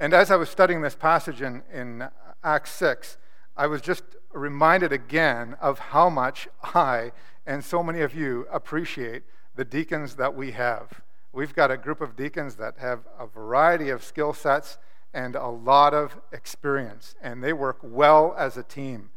And 0.00 0.12
as 0.12 0.32
I 0.32 0.36
was 0.36 0.48
studying 0.48 0.82
this 0.82 0.96
passage 0.96 1.42
in, 1.42 1.62
in 1.72 2.08
Acts 2.42 2.72
6, 2.72 3.18
I 3.56 3.68
was 3.68 3.80
just 3.80 4.02
reminded 4.32 4.92
again 4.92 5.54
of 5.60 5.78
how 5.78 6.10
much 6.10 6.48
I 6.74 7.12
and 7.46 7.64
so 7.64 7.84
many 7.84 8.00
of 8.00 8.16
you 8.16 8.48
appreciate 8.50 9.22
the 9.54 9.64
deacons 9.64 10.16
that 10.16 10.34
we 10.34 10.50
have. 10.50 11.02
We've 11.32 11.54
got 11.54 11.70
a 11.70 11.76
group 11.76 12.00
of 12.00 12.16
deacons 12.16 12.56
that 12.56 12.78
have 12.78 13.06
a 13.16 13.28
variety 13.28 13.90
of 13.90 14.02
skill 14.02 14.32
sets 14.32 14.76
and 15.12 15.34
a 15.34 15.48
lot 15.48 15.94
of 15.94 16.20
experience, 16.32 17.14
and 17.22 17.42
they 17.42 17.52
work 17.52 17.78
well 17.82 18.34
as 18.38 18.56
a 18.56 18.62
team. 18.62 19.10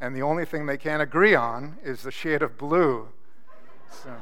And 0.00 0.14
the 0.14 0.22
only 0.22 0.44
thing 0.44 0.66
they 0.66 0.78
can't 0.78 1.02
agree 1.02 1.34
on 1.34 1.78
is 1.82 2.02
the 2.02 2.10
shade 2.10 2.42
of 2.42 2.56
blue. 2.56 3.08
So. 3.90 4.14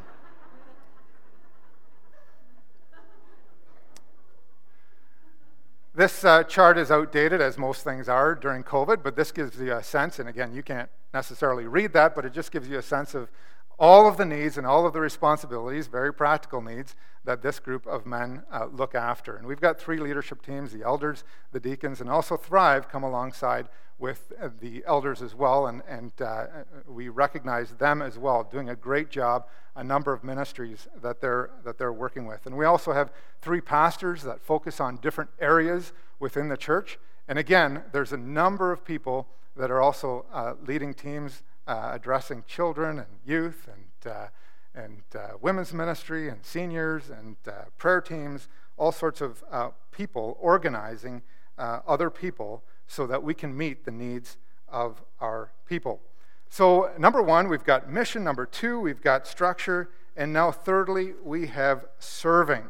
This 5.95 6.25
uh, 6.25 6.45
chart 6.45 6.77
is 6.77 6.91
outdated, 6.91 7.41
as 7.41 7.57
most 7.57 7.83
things 7.83 8.07
are 8.07 8.35
during 8.35 8.63
COVID, 8.63 9.03
but 9.03 9.17
this 9.17 9.33
gives 9.33 9.59
you 9.59 9.73
a 9.73 9.83
sense, 9.83 10.19
and 10.19 10.29
again, 10.29 10.53
you 10.53 10.63
can't 10.63 10.91
necessarily 11.15 11.67
read 11.67 11.95
that, 11.95 12.15
but 12.15 12.27
it 12.27 12.35
just 12.35 12.53
gives 12.53 12.69
you 12.69 12.77
a 12.77 12.83
sense 12.83 13.15
of 13.15 13.31
all 13.79 14.09
of 14.09 14.17
the 14.17 14.25
needs 14.25 14.57
and 14.57 14.67
all 14.67 14.87
of 14.87 14.93
the 14.93 15.01
responsibilities, 15.01 15.87
very 15.87 16.13
practical 16.13 16.63
needs, 16.63 16.95
that 17.25 17.43
this 17.43 17.59
group 17.59 17.87
of 17.87 18.07
men 18.07 18.43
uh, 18.51 18.67
look 18.73 18.95
after. 18.95 19.37
And 19.37 19.47
we've 19.47 19.61
got 19.61 19.79
three 19.79 19.99
leadership 19.99 20.43
teams 20.43 20.73
the 20.73 20.83
elders, 20.83 21.25
the 21.53 21.61
deacons, 21.61 22.01
and 22.01 22.09
also 22.09 22.37
Thrive 22.37 22.89
come 22.89 23.03
alongside 23.03 23.69
with 23.99 24.33
uh, 24.41 24.49
the 24.61 24.83
elders 24.87 25.21
as 25.21 25.35
well. 25.35 25.67
And, 25.67 25.83
and 25.89 26.13
uh, 26.21 26.47
we 26.87 27.09
recognize 27.09 27.71
them 27.73 28.01
as 28.01 28.19
well, 28.19 28.45
doing 28.45 28.69
a 28.69 28.77
great 28.77 29.11
job, 29.11 29.47
a 29.75 29.85
number 29.85 30.13
of 30.13 30.25
ministries 30.25 30.89
that 31.03 31.21
they're, 31.21 31.51
that 31.65 31.77
they're 31.79 31.93
working 31.93 32.27
with. 32.27 32.47
And 32.47 32.57
we 32.57 32.65
also 32.65 32.93
have 32.93 33.13
three 33.41 33.61
pastors 33.61 34.23
that 34.23 34.41
focus 34.41 34.81
on 34.81 34.97
different 34.99 35.31
areas 35.39 35.93
within 36.19 36.49
the 36.49 36.57
church. 36.57 36.99
And 37.29 37.39
again, 37.39 37.83
there's 37.93 38.13
a 38.13 38.19
number 38.19 38.73
of 38.73 38.85
people 38.85 39.27
that 39.57 39.71
are 39.71 39.81
also 39.81 40.27
uh, 40.33 40.55
leading 40.67 40.95
teams 40.95 41.43
uh, 41.67 41.91
addressing 41.93 42.45
children 42.47 42.99
and 42.99 43.09
youth 43.25 43.69
and, 43.73 44.13
uh, 44.13 44.27
and 44.75 45.03
uh, 45.15 45.37
women's 45.41 45.73
ministry 45.73 46.29
and 46.29 46.45
seniors 46.45 47.11
and 47.11 47.37
uh, 47.47 47.65
prayer 47.77 48.01
teams, 48.01 48.49
all 48.77 48.93
sorts 48.93 49.21
of 49.21 49.43
people 49.91 50.37
organizing 50.41 51.23
other 51.59 52.11
people 52.11 52.63
so 52.87 53.07
that 53.07 53.23
we 53.23 53.35
can 53.35 53.57
meet 53.57 53.85
the 53.85 53.91
needs 53.91 54.37
of 54.69 55.03
our 55.21 55.51
people. 55.67 56.01
So, 56.49 56.91
number 56.99 57.23
one, 57.23 57.49
we've 57.49 57.65
got 57.65 57.91
mission. 57.91 58.23
Number 58.23 58.47
two, 58.47 58.79
we've 58.79 59.01
got 59.01 59.27
structure. 59.27 59.91
And 60.17 60.33
now, 60.33 60.53
thirdly, 60.53 61.15
we 61.25 61.49
have 61.49 61.87
serving. 61.99 62.65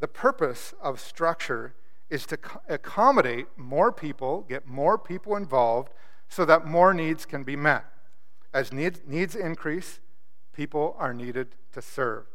The 0.00 0.08
purpose 0.08 0.74
of 0.80 1.00
structure 1.00 1.74
is 2.10 2.26
to 2.26 2.38
accommodate 2.68 3.46
more 3.56 3.92
people, 3.92 4.44
get 4.48 4.66
more 4.66 4.98
people 4.98 5.36
involved, 5.36 5.92
so 6.28 6.44
that 6.44 6.66
more 6.66 6.92
needs 6.92 7.24
can 7.24 7.42
be 7.42 7.56
met. 7.56 7.84
As 8.52 8.72
needs, 8.72 9.00
needs 9.06 9.34
increase, 9.34 10.00
people 10.52 10.96
are 10.98 11.12
needed 11.12 11.54
to 11.72 11.82
serve. 11.82 12.26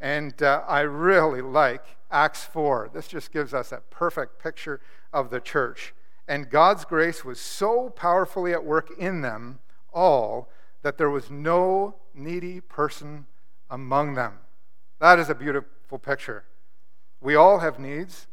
And 0.00 0.42
uh, 0.42 0.62
I 0.66 0.80
really 0.80 1.42
like 1.42 1.84
Acts 2.10 2.44
4. 2.44 2.90
This 2.92 3.08
just 3.08 3.32
gives 3.32 3.52
us 3.52 3.72
a 3.72 3.82
perfect 3.90 4.38
picture 4.42 4.80
of 5.12 5.30
the 5.30 5.40
church. 5.40 5.94
And 6.26 6.50
God's 6.50 6.84
grace 6.84 7.24
was 7.24 7.40
so 7.40 7.90
powerfully 7.90 8.52
at 8.52 8.64
work 8.64 8.90
in 8.98 9.22
them 9.22 9.58
all 9.92 10.50
that 10.82 10.98
there 10.98 11.10
was 11.10 11.30
no 11.30 11.96
needy 12.14 12.60
person 12.60 13.26
among 13.70 14.14
them. 14.14 14.34
That 15.00 15.18
is 15.18 15.28
a 15.28 15.34
beautiful 15.34 15.98
picture. 15.98 16.44
We 17.20 17.34
all 17.34 17.58
have 17.58 17.78
needs. 17.78 18.26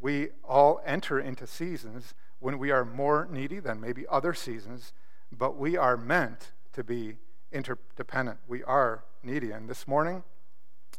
We 0.00 0.30
all 0.42 0.80
enter 0.84 1.20
into 1.20 1.46
seasons 1.46 2.14
when 2.40 2.58
we 2.58 2.70
are 2.70 2.84
more 2.84 3.28
needy 3.30 3.60
than 3.60 3.80
maybe 3.80 4.04
other 4.10 4.34
seasons 4.34 4.92
but 5.36 5.56
we 5.56 5.76
are 5.76 5.96
meant 5.96 6.52
to 6.72 6.84
be 6.84 7.16
interdependent. 7.50 8.38
We 8.46 8.62
are 8.64 9.04
needy. 9.22 9.50
And 9.50 9.68
this 9.68 9.88
morning, 9.88 10.22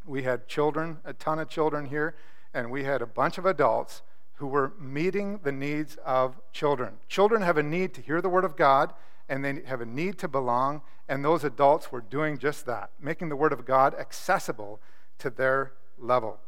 we 0.06 0.22
had 0.22 0.48
children, 0.48 0.98
a 1.04 1.12
ton 1.12 1.38
of 1.38 1.48
children 1.48 1.86
here, 1.86 2.14
and 2.52 2.70
we 2.70 2.84
had 2.84 3.02
a 3.02 3.06
bunch 3.06 3.38
of 3.38 3.46
adults 3.46 4.02
who 4.34 4.46
were 4.46 4.72
meeting 4.78 5.40
the 5.42 5.52
needs 5.52 5.96
of 6.04 6.40
children. 6.52 6.94
Children 7.08 7.42
have 7.42 7.56
a 7.56 7.62
need 7.62 7.94
to 7.94 8.00
hear 8.00 8.20
the 8.20 8.28
Word 8.28 8.44
of 8.44 8.56
God, 8.56 8.92
and 9.28 9.44
they 9.44 9.62
have 9.66 9.80
a 9.80 9.86
need 9.86 10.18
to 10.18 10.28
belong, 10.28 10.82
and 11.08 11.24
those 11.24 11.44
adults 11.44 11.92
were 11.92 12.00
doing 12.00 12.38
just 12.38 12.66
that, 12.66 12.90
making 13.00 13.28
the 13.28 13.36
Word 13.36 13.52
of 13.52 13.64
God 13.64 13.94
accessible 13.94 14.80
to 15.18 15.30
their 15.30 15.72
level. 15.98 16.38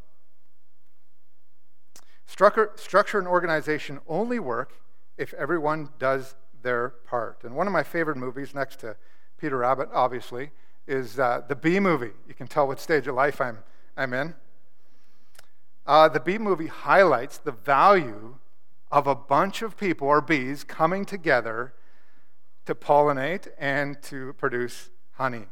Structure, 2.27 2.73
structure 2.75 3.19
and 3.19 3.29
organization 3.29 4.01
only 4.09 4.41
work 4.41 4.81
if 5.17 5.33
everyone 5.35 5.91
does 5.99 6.35
their 6.63 6.91
part. 7.07 7.45
And 7.45 7.55
one 7.55 7.67
of 7.67 7.73
my 7.73 7.83
favorite 7.83 8.17
movies, 8.17 8.55
next 8.55 8.81
to 8.81 8.97
Peter 9.39 9.59
Rabbit, 9.59 9.89
obviously, 9.93 10.51
is 10.87 11.19
uh, 11.19 11.43
the 11.47 11.57
Bee 11.57 11.81
Movie. 11.81 12.13
You 12.29 12.35
can 12.35 12.47
tell 12.47 12.67
what 12.67 12.81
stage 12.81 13.07
of 13.07 13.15
life 13.15 13.41
I'm, 13.41 13.59
I'm 13.97 14.13
in. 14.15 14.35
Uh, 15.87 16.09
the 16.09 16.21
Bee 16.21 16.39
Movie 16.39 16.67
highlights 16.67 17.39
the 17.39 17.53
value 17.53 18.37
of 18.91 19.07
a 19.07 19.15
bunch 19.15 19.63
of 19.63 19.77
people, 19.77 20.09
or 20.09 20.21
bees, 20.21 20.65
coming 20.65 21.05
together 21.05 21.75
to 22.67 22.75
pollinate 22.75 23.49
and 23.59 24.01
to 24.03 24.33
produce 24.35 24.91
honey. 25.13 25.47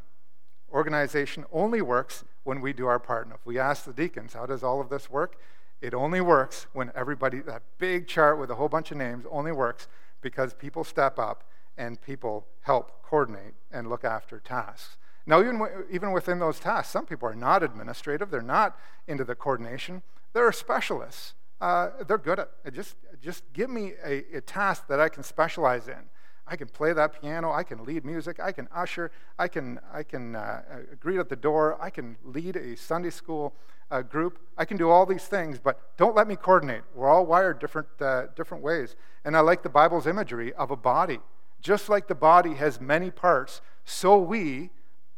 Organization 0.71 1.45
only 1.51 1.81
works 1.81 2.23
when 2.43 2.61
we 2.61 2.73
do 2.73 2.85
our 2.85 2.99
part. 2.99 3.25
And 3.25 3.35
if 3.35 3.45
we 3.45 3.57
ask 3.57 3.85
the 3.85 3.93
deacons, 3.93 4.33
how 4.33 4.45
does 4.45 4.63
all 4.63 4.81
of 4.81 4.89
this 4.89 5.09
work? 5.09 5.37
It 5.81 5.93
only 5.93 6.21
works 6.21 6.67
when 6.73 6.91
everybody, 6.95 7.39
that 7.41 7.63
big 7.77 8.07
chart 8.07 8.39
with 8.39 8.49
a 8.49 8.55
whole 8.55 8.69
bunch 8.69 8.91
of 8.91 8.97
names, 8.97 9.25
only 9.29 9.51
works 9.51 9.87
because 10.25 10.55
people 10.55 10.83
step 10.83 11.19
up 11.19 11.43
and 11.77 12.01
people 12.01 12.47
help 12.61 13.03
coordinate 13.03 13.53
and 13.71 13.87
look 13.87 14.03
after 14.03 14.39
tasks. 14.39 14.97
Now, 15.27 15.39
even, 15.39 15.61
even 15.91 16.11
within 16.13 16.39
those 16.39 16.59
tasks, 16.59 16.91
some 16.91 17.05
people 17.05 17.29
are 17.29 17.35
not 17.35 17.61
administrative, 17.61 18.31
they're 18.31 18.41
not 18.41 18.75
into 19.07 19.23
the 19.23 19.35
coordination, 19.35 20.01
they're 20.33 20.51
specialists. 20.51 21.35
Uh, 21.61 21.91
they're 22.07 22.17
good 22.17 22.39
at 22.39 22.49
it. 22.65 22.73
Just, 22.73 22.95
just 23.21 23.43
give 23.53 23.69
me 23.69 23.93
a, 24.03 24.37
a 24.37 24.41
task 24.41 24.87
that 24.87 24.99
I 24.99 25.09
can 25.09 25.21
specialize 25.21 25.87
in. 25.87 26.09
I 26.47 26.55
can 26.55 26.69
play 26.69 26.91
that 26.91 27.21
piano. 27.21 27.51
I 27.51 27.63
can 27.63 27.85
lead 27.85 28.03
music. 28.03 28.39
I 28.39 28.51
can 28.51 28.67
usher. 28.73 29.11
I 29.37 29.47
can, 29.47 29.79
I 29.93 30.01
can 30.01 30.35
uh, 30.35 30.39
uh 30.39 30.77
greet 30.99 31.19
at 31.19 31.29
the 31.29 31.35
door. 31.35 31.77
I 31.79 31.91
can 31.91 32.17
lead 32.23 32.55
a 32.55 32.75
Sunday 32.75 33.11
school 33.11 33.53
uh, 33.91 34.01
group. 34.01 34.39
I 34.57 34.65
can 34.65 34.77
do 34.77 34.89
all 34.89 35.05
these 35.05 35.25
things, 35.25 35.59
but 35.59 35.97
don't 35.97 36.15
let 36.15 36.27
me 36.27 36.35
coordinate. 36.35 36.81
We're 36.93 37.07
all 37.07 37.25
wired 37.25 37.59
different, 37.59 37.87
uh, 37.99 38.27
different 38.35 38.63
ways. 38.63 38.95
And 39.23 39.35
I 39.35 39.41
like 39.41 39.63
the 39.63 39.69
Bible's 39.69 40.07
imagery 40.07 40.53
of 40.53 40.71
a 40.71 40.75
body. 40.75 41.19
Just 41.61 41.89
like 41.89 42.07
the 42.07 42.15
body 42.15 42.55
has 42.55 42.79
many 42.79 43.11
parts, 43.11 43.61
so 43.83 44.17
we, 44.17 44.69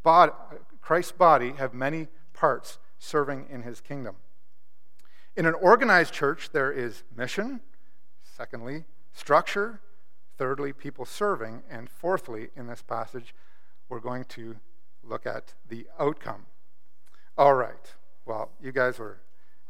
bod- 0.03 0.31
Christ's 0.81 1.11
body, 1.11 1.51
have 1.53 1.73
many 1.73 2.07
parts 2.33 2.79
serving 2.99 3.47
in 3.49 3.63
his 3.63 3.81
kingdom. 3.81 4.15
In 5.35 5.45
an 5.45 5.53
organized 5.55 6.13
church, 6.13 6.49
there 6.51 6.71
is 6.71 7.03
mission, 7.15 7.61
secondly, 8.23 8.85
structure, 9.13 9.81
thirdly, 10.37 10.73
people 10.73 11.05
serving, 11.05 11.63
and 11.69 11.89
fourthly, 11.89 12.49
in 12.55 12.67
this 12.67 12.81
passage, 12.81 13.35
we're 13.89 13.99
going 13.99 14.25
to 14.25 14.57
look 15.03 15.25
at 15.25 15.53
the 15.67 15.87
outcome. 15.99 16.45
All 17.37 17.53
right. 17.53 17.93
Well, 18.27 18.49
you 18.61 18.73
guys 18.73 18.99
were 18.99 19.19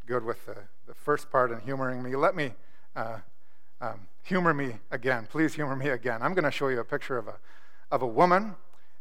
good 0.04 0.24
with 0.24 0.44
the, 0.46 0.56
the 0.88 0.94
first 0.94 1.30
part 1.30 1.52
and 1.52 1.62
humoring 1.62 2.02
me. 2.02 2.16
Let 2.16 2.34
me 2.34 2.54
uh, 2.96 3.18
um, 3.80 4.08
humor 4.24 4.52
me 4.52 4.78
again. 4.90 5.28
Please 5.30 5.54
humor 5.54 5.76
me 5.76 5.90
again. 5.90 6.22
I'm 6.22 6.34
going 6.34 6.44
to 6.44 6.50
show 6.50 6.66
you 6.66 6.80
a 6.80 6.84
picture 6.84 7.16
of 7.16 7.28
a, 7.28 7.36
of 7.92 8.02
a 8.02 8.06
woman, 8.06 8.56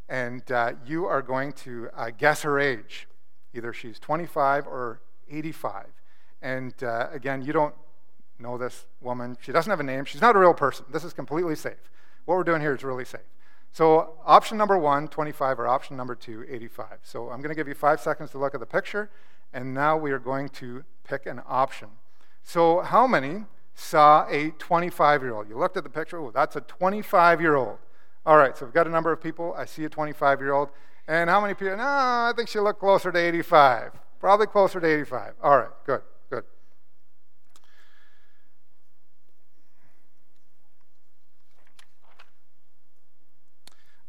and 0.07 0.51
uh, 0.51 0.73
you 0.85 1.07
are 1.07 1.23
going 1.23 1.53
to 1.53 1.89
uh, 1.95 2.11
guess 2.15 2.43
her 2.43 2.59
age. 2.59 3.07
Either 3.55 3.73
she's 3.73 3.97
25 3.97 4.67
or 4.67 5.01
85. 5.27 5.87
And 6.43 6.75
uh, 6.83 7.07
again, 7.11 7.41
you 7.41 7.51
don't 7.51 7.73
know 8.37 8.59
this 8.59 8.85
woman. 9.01 9.39
She 9.41 9.51
doesn't 9.51 9.71
have 9.71 9.79
a 9.79 9.83
name. 9.83 10.05
She's 10.05 10.21
not 10.21 10.35
a 10.35 10.39
real 10.39 10.53
person. 10.53 10.85
This 10.93 11.03
is 11.03 11.13
completely 11.13 11.55
safe. 11.55 11.89
What 12.25 12.35
we're 12.35 12.43
doing 12.43 12.61
here 12.61 12.75
is 12.75 12.83
really 12.83 13.05
safe. 13.05 13.21
So, 13.71 14.19
option 14.23 14.55
number 14.55 14.77
one, 14.77 15.07
25, 15.07 15.59
or 15.59 15.67
option 15.67 15.97
number 15.97 16.13
two, 16.13 16.45
85. 16.47 16.99
So, 17.01 17.31
I'm 17.31 17.41
going 17.41 17.49
to 17.49 17.55
give 17.55 17.67
you 17.67 17.73
five 17.73 17.99
seconds 17.99 18.29
to 18.31 18.37
look 18.37 18.53
at 18.53 18.59
the 18.59 18.65
picture, 18.67 19.09
and 19.53 19.73
now 19.73 19.97
we 19.97 20.11
are 20.11 20.19
going 20.19 20.49
to 20.49 20.83
pick 21.03 21.25
an 21.25 21.41
option. 21.47 21.89
So, 22.43 22.81
how 22.81 23.07
many 23.07 23.45
saw 23.75 24.27
a 24.29 24.51
25 24.51 25.21
year 25.21 25.33
old? 25.33 25.49
You 25.49 25.57
looked 25.57 25.77
at 25.77 25.83
the 25.83 25.89
picture, 25.89 26.19
oh, 26.19 26.31
that's 26.31 26.55
a 26.55 26.61
25 26.61 27.41
year 27.41 27.55
old. 27.55 27.77
All 28.25 28.37
right, 28.37 28.57
so 28.57 28.65
we've 28.65 28.73
got 28.73 28.87
a 28.87 28.89
number 28.89 29.11
of 29.11 29.21
people. 29.21 29.53
I 29.57 29.65
see 29.65 29.85
a 29.85 29.89
25 29.89 30.41
year 30.41 30.53
old. 30.53 30.69
And 31.07 31.29
how 31.29 31.39
many 31.39 31.53
people? 31.53 31.77
No, 31.77 31.83
I 31.83 32.33
think 32.35 32.49
she 32.49 32.59
looked 32.59 32.79
closer 32.79 33.11
to 33.11 33.17
85. 33.17 33.93
Probably 34.19 34.47
closer 34.47 34.79
to 34.79 34.87
85. 34.87 35.33
All 35.41 35.57
right, 35.57 35.69
good, 35.85 36.01
good. 36.29 36.43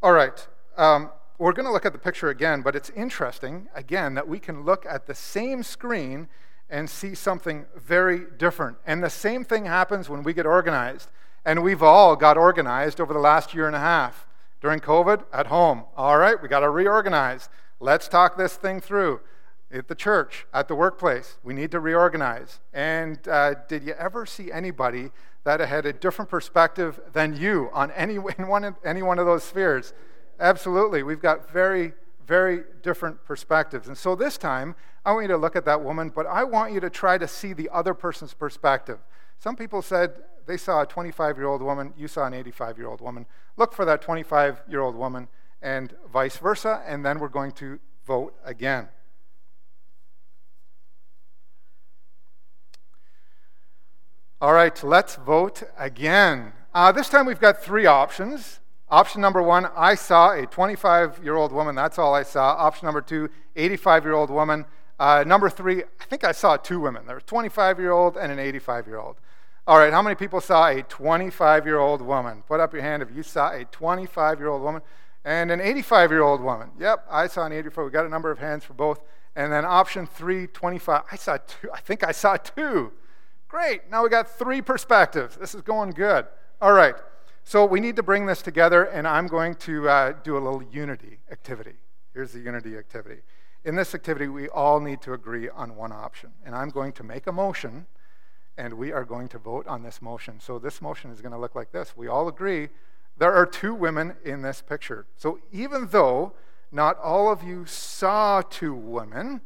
All 0.03 0.12
right. 0.12 0.48
Um, 0.77 1.11
we're 1.38 1.53
going 1.53 1.66
to 1.66 1.72
look 1.72 1.87
at 1.87 1.92
the 1.92 1.98
picture 1.98 2.29
again, 2.29 2.62
but 2.62 2.74
it's 2.74 2.90
interesting, 2.90 3.68
again, 3.74 4.14
that 4.14 4.27
we 4.27 4.40
can 4.40 4.64
look 4.64 4.85
at 4.87 5.07
the 5.07 5.14
same 5.14 5.62
screen 5.62 6.29
and 6.68 6.90
see 6.90 7.14
something 7.14 7.64
very 7.77 8.24
different. 8.37 8.77
And 8.87 9.03
the 9.03 9.11
same 9.11 9.44
thing 9.44 9.64
happens 9.64 10.09
when 10.09 10.22
we 10.22 10.35
get 10.35 10.46
organized. 10.46 11.11
And 11.44 11.62
we've 11.62 11.83
all 11.83 12.16
got 12.16 12.37
organized 12.37 13.01
over 13.01 13.14
the 13.14 13.20
last 13.20 13.55
year 13.55 13.66
and 13.66 13.77
a 13.77 13.81
half. 13.81 14.27
During 14.61 14.81
COVID, 14.81 15.24
at 15.33 15.46
home. 15.46 15.85
All 15.96 16.18
right, 16.18 16.40
we 16.42 16.48
got 16.48 16.61
to 16.61 16.70
reorganize. 16.70 17.48
Let's 17.79 18.09
talk 18.09 18.37
this 18.37 18.57
thing 18.57 18.81
through. 18.81 19.20
At 19.70 19.87
the 19.87 19.94
church, 19.94 20.46
at 20.53 20.66
the 20.66 20.74
workplace, 20.74 21.37
we 21.44 21.55
need 21.55 21.70
to 21.70 21.79
reorganize. 21.79 22.59
And 22.72 23.27
uh, 23.29 23.55
did 23.68 23.85
you 23.85 23.92
ever 23.92 24.27
see 24.27 24.51
anybody 24.51 25.12
that 25.44 25.61
had 25.61 25.87
a 25.87 25.92
different 25.92 26.29
perspective 26.29 27.01
than 27.12 27.37
you 27.37 27.70
on 27.72 27.92
any, 27.92 28.14
in 28.38 28.48
one, 28.48 28.74
any 28.85 29.03
one 29.03 29.20
of 29.20 29.27
those 29.27 29.44
spheres? 29.44 29.92
Absolutely. 30.40 31.03
We've 31.03 31.20
got 31.20 31.51
very, 31.51 31.92
very 32.27 32.62
different 32.83 33.24
perspectives. 33.24 33.88
And 33.88 33.96
so 33.96 34.14
this 34.14 34.38
time, 34.38 34.74
I 35.05 35.12
want 35.12 35.24
you 35.24 35.29
to 35.29 35.37
look 35.37 35.57
at 35.57 35.64
that 35.64 35.83
woman, 35.83 36.11
but 36.14 36.27
I 36.27 36.44
want 36.44 36.72
you 36.72 36.81
to 36.81 36.90
try 36.90 37.18
to 37.18 37.27
see 37.27 37.53
the 37.53 37.68
other 37.72 37.94
person's 37.94 38.35
perspective. 38.35 38.98
Some 39.38 39.57
people 39.57 39.83
said 39.83 40.14
they 40.46 40.57
saw 40.57 40.83
a 40.83 40.87
25 40.87 41.37
year 41.37 41.46
old 41.46 41.62
woman, 41.62 41.92
you 41.96 42.09
saw 42.09 42.27
an 42.27 42.35
85 42.35 42.79
year 42.79 42.88
old 42.88 43.01
woman. 43.01 43.27
Look 43.57 43.72
for 43.72 43.85
that 43.85 44.03
25 44.03 44.62
year 44.68 44.81
old 44.81 44.94
woman 44.94 45.29
and 45.61 45.94
vice 46.12 46.37
versa, 46.37 46.83
and 46.87 47.05
then 47.05 47.18
we're 47.18 47.29
going 47.29 47.53
to 47.53 47.79
vote 48.07 48.35
again. 48.44 48.88
All 54.40 54.53
right, 54.53 54.83
let's 54.85 55.16
vote 55.16 55.64
again. 55.77 56.53
Uh, 56.72 56.92
this 56.92 57.09
time 57.09 57.27
we've 57.27 57.40
got 57.40 57.61
three 57.61 57.87
options. 57.87 58.61
Option 58.90 59.20
number 59.20 59.42
one, 59.42 59.68
I 59.77 59.94
saw 59.94 60.33
a 60.33 60.46
25 60.46 61.22
year 61.22 61.37
old 61.37 61.53
woman. 61.53 61.74
That's 61.74 61.98
all 61.98 62.14
I 62.14 62.22
saw. 62.22 62.55
Option 62.55 62.87
number 62.87 63.03
two, 63.03 63.29
85 63.55 64.05
year 64.05 64.14
old 64.14 64.31
woman. 64.31 64.64
Uh, 64.98 65.24
number 65.27 65.51
three, 65.51 65.83
I 65.83 66.05
think 66.05 66.24
I 66.24 66.33
saw 66.33 66.57
two 66.57 66.81
women. 66.81 67.07
There 67.07 67.14
was 67.14 67.22
a 67.22 67.27
25 67.27 67.79
year 67.79 67.92
old 67.92 68.16
and 68.16 68.33
an 68.33 68.38
85 68.38 68.87
year 68.87 68.98
old. 68.98 69.16
All 69.66 69.79
right, 69.79 69.92
how 69.92 70.01
many 70.01 70.14
people 70.14 70.40
saw 70.40 70.68
a 70.68 70.83
25 70.83 71.66
year 71.66 71.79
old 71.79 72.01
woman? 72.01 72.42
Put 72.48 72.61
up 72.61 72.72
your 72.72 72.81
hand 72.81 73.03
if 73.03 73.14
you 73.14 73.22
saw 73.22 73.53
a 73.53 73.66
25 73.66 74.38
year 74.38 74.48
old 74.48 74.62
woman 74.62 74.81
and 75.22 75.51
an 75.51 75.61
85 75.61 76.11
year 76.11 76.22
old 76.22 76.40
woman. 76.40 76.70
Yep, 76.79 77.07
I 77.11 77.27
saw 77.27 77.44
an 77.44 77.53
84. 77.53 77.85
We 77.85 77.90
got 77.90 78.07
a 78.07 78.09
number 78.09 78.31
of 78.31 78.38
hands 78.38 78.64
for 78.64 78.72
both. 78.72 79.03
And 79.37 79.53
then 79.53 79.66
option 79.66 80.07
three, 80.07 80.46
25. 80.46 81.03
I 81.12 81.16
saw 81.16 81.37
two. 81.37 81.70
I 81.72 81.81
think 81.81 82.03
I 82.03 82.12
saw 82.12 82.38
two. 82.38 82.92
Great. 83.48 83.90
Now 83.90 84.03
we 84.03 84.09
got 84.09 84.31
three 84.31 84.62
perspectives. 84.62 85.37
This 85.37 85.55
is 85.55 85.61
going 85.61 85.90
good. 85.90 86.27
All 86.62 86.72
right. 86.72 86.94
So 87.49 87.65
we 87.65 87.81
need 87.81 87.97
to 87.97 88.03
bring 88.03 88.27
this 88.27 88.43
together, 88.43 88.85
and 88.85 89.09
I'm 89.09 89.27
going 89.27 89.55
to 89.55 89.89
uh, 89.89 90.13
do 90.23 90.37
a 90.37 90.39
little 90.39 90.63
unity 90.63 91.21
activity. 91.33 91.77
Here's 92.13 92.33
the 92.33 92.41
unity 92.41 92.77
activity. 92.77 93.23
In 93.65 93.75
this 93.75 93.95
activity, 93.95 94.29
we 94.29 94.51
all 94.51 94.81
need 94.81 95.01
to 95.01 95.15
agree 95.15 95.49
on 95.49 95.75
one 95.75 95.91
option. 95.91 96.33
And 96.45 96.55
I'm 96.55 96.69
going 96.69 96.93
to 96.93 97.03
make 97.03 97.27
a 97.27 97.33
motion 97.33 97.87
and 98.59 98.75
we 98.75 98.93
are 98.93 99.03
going 99.07 99.29
to 99.29 99.39
vote 99.39 99.67
on 99.67 99.83
this 99.83 100.03
motion. 100.03 100.41
So 100.41 100.59
this 100.59 100.83
motion 100.83 101.11
is 101.11 101.23
going 101.23 101.33
to 101.33 101.39
look 101.39 101.55
like 101.55 101.73
this. 101.73 101.97
We 101.97 102.07
all 102.07 102.29
agree 102.29 102.69
there 103.17 103.33
are 103.33 103.47
two 103.47 103.73
women 103.73 104.17
in 104.27 104.43
this 104.43 104.61
picture. 104.61 105.07
So 105.17 105.39
even 105.51 105.87
though 105.87 106.35
not 106.71 106.99
all 106.99 107.33
of 107.33 107.43
you 107.43 107.65
saw 107.65 108.43
two 108.43 108.75
women, 108.75 109.41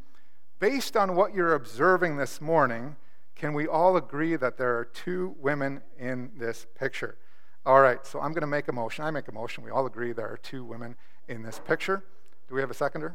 based 0.58 0.96
on 0.96 1.14
what 1.14 1.36
you're 1.36 1.54
observing 1.54 2.16
this 2.16 2.40
morning, 2.40 2.96
can 3.36 3.54
we 3.54 3.68
all 3.68 3.96
agree 3.96 4.34
that 4.34 4.58
there 4.58 4.76
are 4.76 4.86
two 4.86 5.36
women 5.38 5.82
in 5.96 6.32
this 6.36 6.66
picture? 6.74 7.16
All 7.64 7.80
right, 7.80 8.04
so 8.04 8.20
I'm 8.20 8.32
going 8.32 8.40
to 8.40 8.48
make 8.48 8.66
a 8.66 8.72
motion. 8.72 9.04
I 9.04 9.10
make 9.10 9.28
a 9.28 9.32
motion. 9.32 9.62
We 9.62 9.70
all 9.70 9.86
agree 9.86 10.12
there 10.12 10.28
are 10.28 10.36
two 10.36 10.64
women 10.64 10.96
in 11.28 11.42
this 11.42 11.60
picture. 11.64 12.02
Do 12.48 12.56
we 12.56 12.60
have 12.60 12.70
a 12.70 12.74
seconder? 12.74 13.14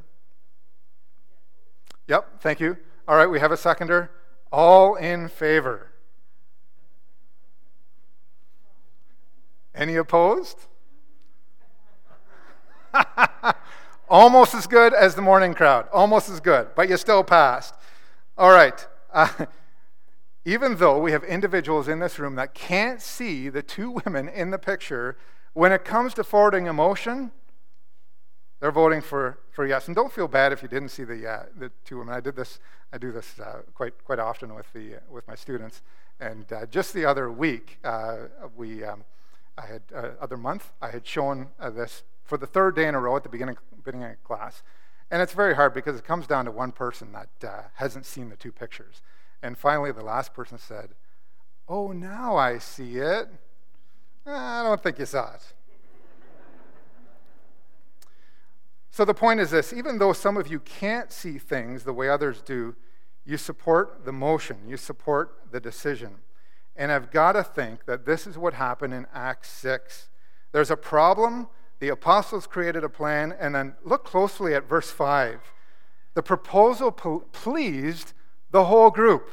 Yep, 2.08 2.42
thank 2.42 2.62
you. 2.62 2.78
All 3.08 3.18
right, 3.18 3.30
we 3.30 3.40
have 3.40 3.52
a 3.52 3.58
seconder. 3.58 4.10
All 4.52 4.96
in 4.96 5.28
favor? 5.28 5.92
Any 9.76 9.98
opposed? 9.98 10.58
Almost 14.10 14.56
as 14.56 14.66
good 14.66 14.94
as 14.94 15.16
the 15.16 15.22
morning 15.22 15.54
crowd. 15.54 15.90
Almost 15.92 16.30
as 16.30 16.40
good, 16.40 16.70
but 16.76 16.88
you 16.90 16.96
still 16.96 17.24
passed. 17.24 17.76
All 18.38 18.52
right. 18.52 18.88
Uh, 19.12 19.28
even 20.48 20.78
though 20.78 20.98
we 20.98 21.12
have 21.12 21.26
individuals 21.26 21.90
in 21.90 22.00
this 22.00 22.18
room 22.18 22.36
that 22.36 22.54
can't 22.54 23.02
see 23.02 23.50
the 23.50 23.62
two 23.62 23.92
women 24.06 24.30
in 24.30 24.50
the 24.50 24.58
picture, 24.58 25.18
when 25.52 25.74
it 25.74 25.84
comes 25.84 26.14
to 26.14 26.24
forwarding 26.24 26.68
emotion, 26.68 27.32
they're 28.62 28.72
voting 28.72 29.02
for, 29.02 29.40
for 29.52 29.68
yes. 29.68 29.88
And 29.88 29.96
don't 29.96 30.12
feel 30.12 30.30
bad 30.30 30.54
if 30.54 30.62
you 30.62 30.70
didn't 30.70 30.88
see 30.88 31.04
the, 31.04 31.30
uh, 31.30 31.44
the 31.60 31.70
two 31.84 31.98
women. 31.98 32.14
I 32.14 32.22
did 32.22 32.38
this, 32.38 32.60
I 32.94 32.98
do 32.98 33.12
this 33.12 33.38
uh, 33.42 33.64
quite, 33.74 34.02
quite 34.06 34.20
often 34.20 34.56
with, 34.56 34.72
the, 34.72 34.96
uh, 34.96 35.00
with 35.12 35.28
my 35.28 35.36
students. 35.36 35.82
And 36.22 36.46
uh, 36.54 36.66
just 36.68 36.94
the 36.94 37.04
other 37.04 37.30
week, 37.30 37.80
uh, 37.84 38.16
we, 38.56 38.86
um, 38.86 39.04
I 39.58 39.66
had, 39.66 39.82
uh, 39.94 40.12
other 40.22 40.38
month, 40.38 40.72
I 40.82 40.92
had 40.92 41.06
shown 41.06 41.50
this 41.74 42.04
for 42.24 42.38
the 42.38 42.48
third 42.48 42.74
day 42.74 42.88
in 42.88 42.96
a 42.96 43.02
row 43.02 43.18
at 43.18 43.24
the 43.24 43.30
beginning, 43.30 43.58
beginning 43.84 44.12
of 44.12 44.24
class. 44.24 44.64
And 45.12 45.22
it's 45.22 45.34
very 45.34 45.56
hard 45.56 45.74
because 45.74 45.98
it 45.98 46.06
comes 46.06 46.26
down 46.26 46.46
to 46.46 46.52
one 46.52 46.72
person 46.72 47.12
that 47.12 47.70
hasn't 47.74 48.06
seen 48.06 48.30
the 48.30 48.38
two 48.38 48.54
pictures. 48.54 49.02
And 49.42 49.58
finally, 49.58 49.92
the 49.92 50.04
last 50.04 50.34
person 50.34 50.58
said, 50.58 50.90
Oh, 51.68 51.92
now 51.92 52.38
I 52.38 52.60
see 52.60 52.98
it. 52.98 53.28
I 54.26 54.64
don't 54.64 54.82
think 54.82 55.00
you 55.00 55.06
saw 55.06 55.34
it. 55.34 55.54
So 58.90 59.06
the 59.06 59.14
point 59.14 59.40
is 59.40 59.52
this 59.52 59.74
even 59.74 60.00
though 60.00 60.12
some 60.12 60.38
of 60.38 60.48
you 60.48 60.60
can't 60.60 61.12
see 61.12 61.38
things 61.38 61.84
the 61.84 61.94
way 61.94 62.10
others 62.10 62.42
do, 62.42 62.76
you 63.26 63.38
support 63.38 64.06
the 64.06 64.12
motion, 64.12 64.58
you 64.68 64.76
support 64.76 65.38
the 65.52 65.60
decision. 65.60 66.16
And 66.76 66.92
I've 66.92 67.12
got 67.12 67.34
to 67.34 67.44
think 67.44 67.86
that 67.86 68.06
this 68.06 68.26
is 68.26 68.38
what 68.38 68.54
happened 68.56 68.94
in 68.94 69.06
Acts 69.14 69.50
6. 69.52 70.10
There's 70.52 70.72
a 70.72 70.78
problem, 70.78 71.48
the 71.80 71.90
apostles 71.90 72.48
created 72.48 72.84
a 72.84 72.90
plan, 72.90 73.36
and 73.40 73.54
then 73.54 73.76
look 73.84 74.04
closely 74.04 74.56
at 74.56 74.68
verse 74.68 74.90
5. 74.90 75.42
The 76.14 76.24
proposal 76.24 76.92
pleased 76.92 78.14
the 78.52 78.66
whole 78.66 78.90
group. 78.90 79.30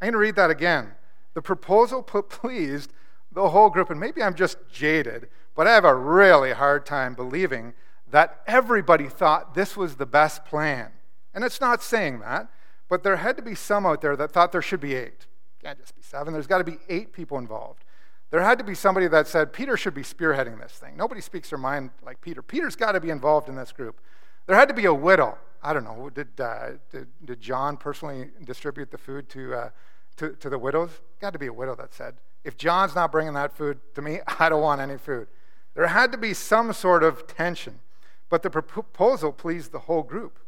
I'm 0.00 0.06
going 0.06 0.12
to 0.12 0.18
read 0.18 0.36
that 0.36 0.50
again. 0.50 0.92
The 1.34 1.42
proposal 1.42 2.02
pleased 2.02 2.92
the 3.32 3.50
whole 3.50 3.70
group. 3.70 3.90
And 3.90 4.00
maybe 4.00 4.22
I'm 4.22 4.34
just 4.34 4.58
jaded, 4.72 5.28
but 5.54 5.66
I 5.66 5.74
have 5.74 5.84
a 5.84 5.94
really 5.94 6.52
hard 6.52 6.86
time 6.86 7.14
believing 7.14 7.74
that 8.10 8.40
everybody 8.46 9.08
thought 9.08 9.54
this 9.54 9.76
was 9.76 9.96
the 9.96 10.06
best 10.06 10.44
plan. 10.44 10.90
And 11.34 11.44
it's 11.44 11.60
not 11.60 11.82
saying 11.82 12.20
that, 12.20 12.48
but 12.88 13.02
there 13.02 13.16
had 13.16 13.36
to 13.36 13.42
be 13.42 13.54
some 13.54 13.84
out 13.84 14.00
there 14.00 14.16
that 14.16 14.32
thought 14.32 14.50
there 14.52 14.62
should 14.62 14.80
be 14.80 14.94
eight. 14.94 15.26
Can't 15.62 15.78
just 15.78 15.94
be 15.94 16.02
seven. 16.02 16.32
There's 16.32 16.46
got 16.46 16.58
to 16.58 16.64
be 16.64 16.78
eight 16.88 17.12
people 17.12 17.38
involved. 17.38 17.84
There 18.30 18.42
had 18.42 18.58
to 18.58 18.64
be 18.64 18.74
somebody 18.74 19.08
that 19.08 19.26
said, 19.26 19.52
Peter 19.52 19.76
should 19.76 19.94
be 19.94 20.02
spearheading 20.02 20.60
this 20.60 20.72
thing. 20.72 20.96
Nobody 20.96 21.20
speaks 21.20 21.50
their 21.50 21.58
mind 21.58 21.90
like 22.04 22.20
Peter. 22.20 22.42
Peter's 22.42 22.76
got 22.76 22.92
to 22.92 23.00
be 23.00 23.10
involved 23.10 23.48
in 23.48 23.56
this 23.56 23.72
group. 23.72 24.00
There 24.46 24.56
had 24.56 24.68
to 24.68 24.74
be 24.74 24.84
a 24.84 24.94
widow. 24.94 25.38
I 25.62 25.72
don't 25.72 25.84
know. 25.84 26.10
Did, 26.10 26.40
uh, 26.40 26.70
did, 26.90 27.08
did, 27.24 27.40
John 27.40 27.76
personally 27.76 28.30
distribute 28.44 28.90
the 28.90 28.98
food 28.98 29.28
to, 29.30 29.54
uh, 29.54 29.70
to, 30.16 30.30
to 30.36 30.48
the 30.48 30.58
widows? 30.58 30.90
Got 31.20 31.32
to 31.32 31.38
be 31.38 31.46
a 31.46 31.52
widow 31.52 31.74
that 31.76 31.92
said, 31.92 32.14
if 32.44 32.56
John's 32.56 32.94
not 32.94 33.10
bringing 33.10 33.34
that 33.34 33.56
food 33.56 33.78
to 33.94 34.02
me, 34.02 34.20
I 34.38 34.48
don't 34.48 34.62
want 34.62 34.80
any 34.80 34.96
food. 34.96 35.28
There 35.74 35.86
had 35.86 36.12
to 36.12 36.18
be 36.18 36.34
some 36.34 36.72
sort 36.72 37.02
of 37.02 37.26
tension. 37.26 37.80
But 38.28 38.42
the 38.42 38.50
proposal 38.50 39.32
pleased 39.32 39.72
the 39.72 39.78
whole 39.80 40.02
group. 40.02 40.38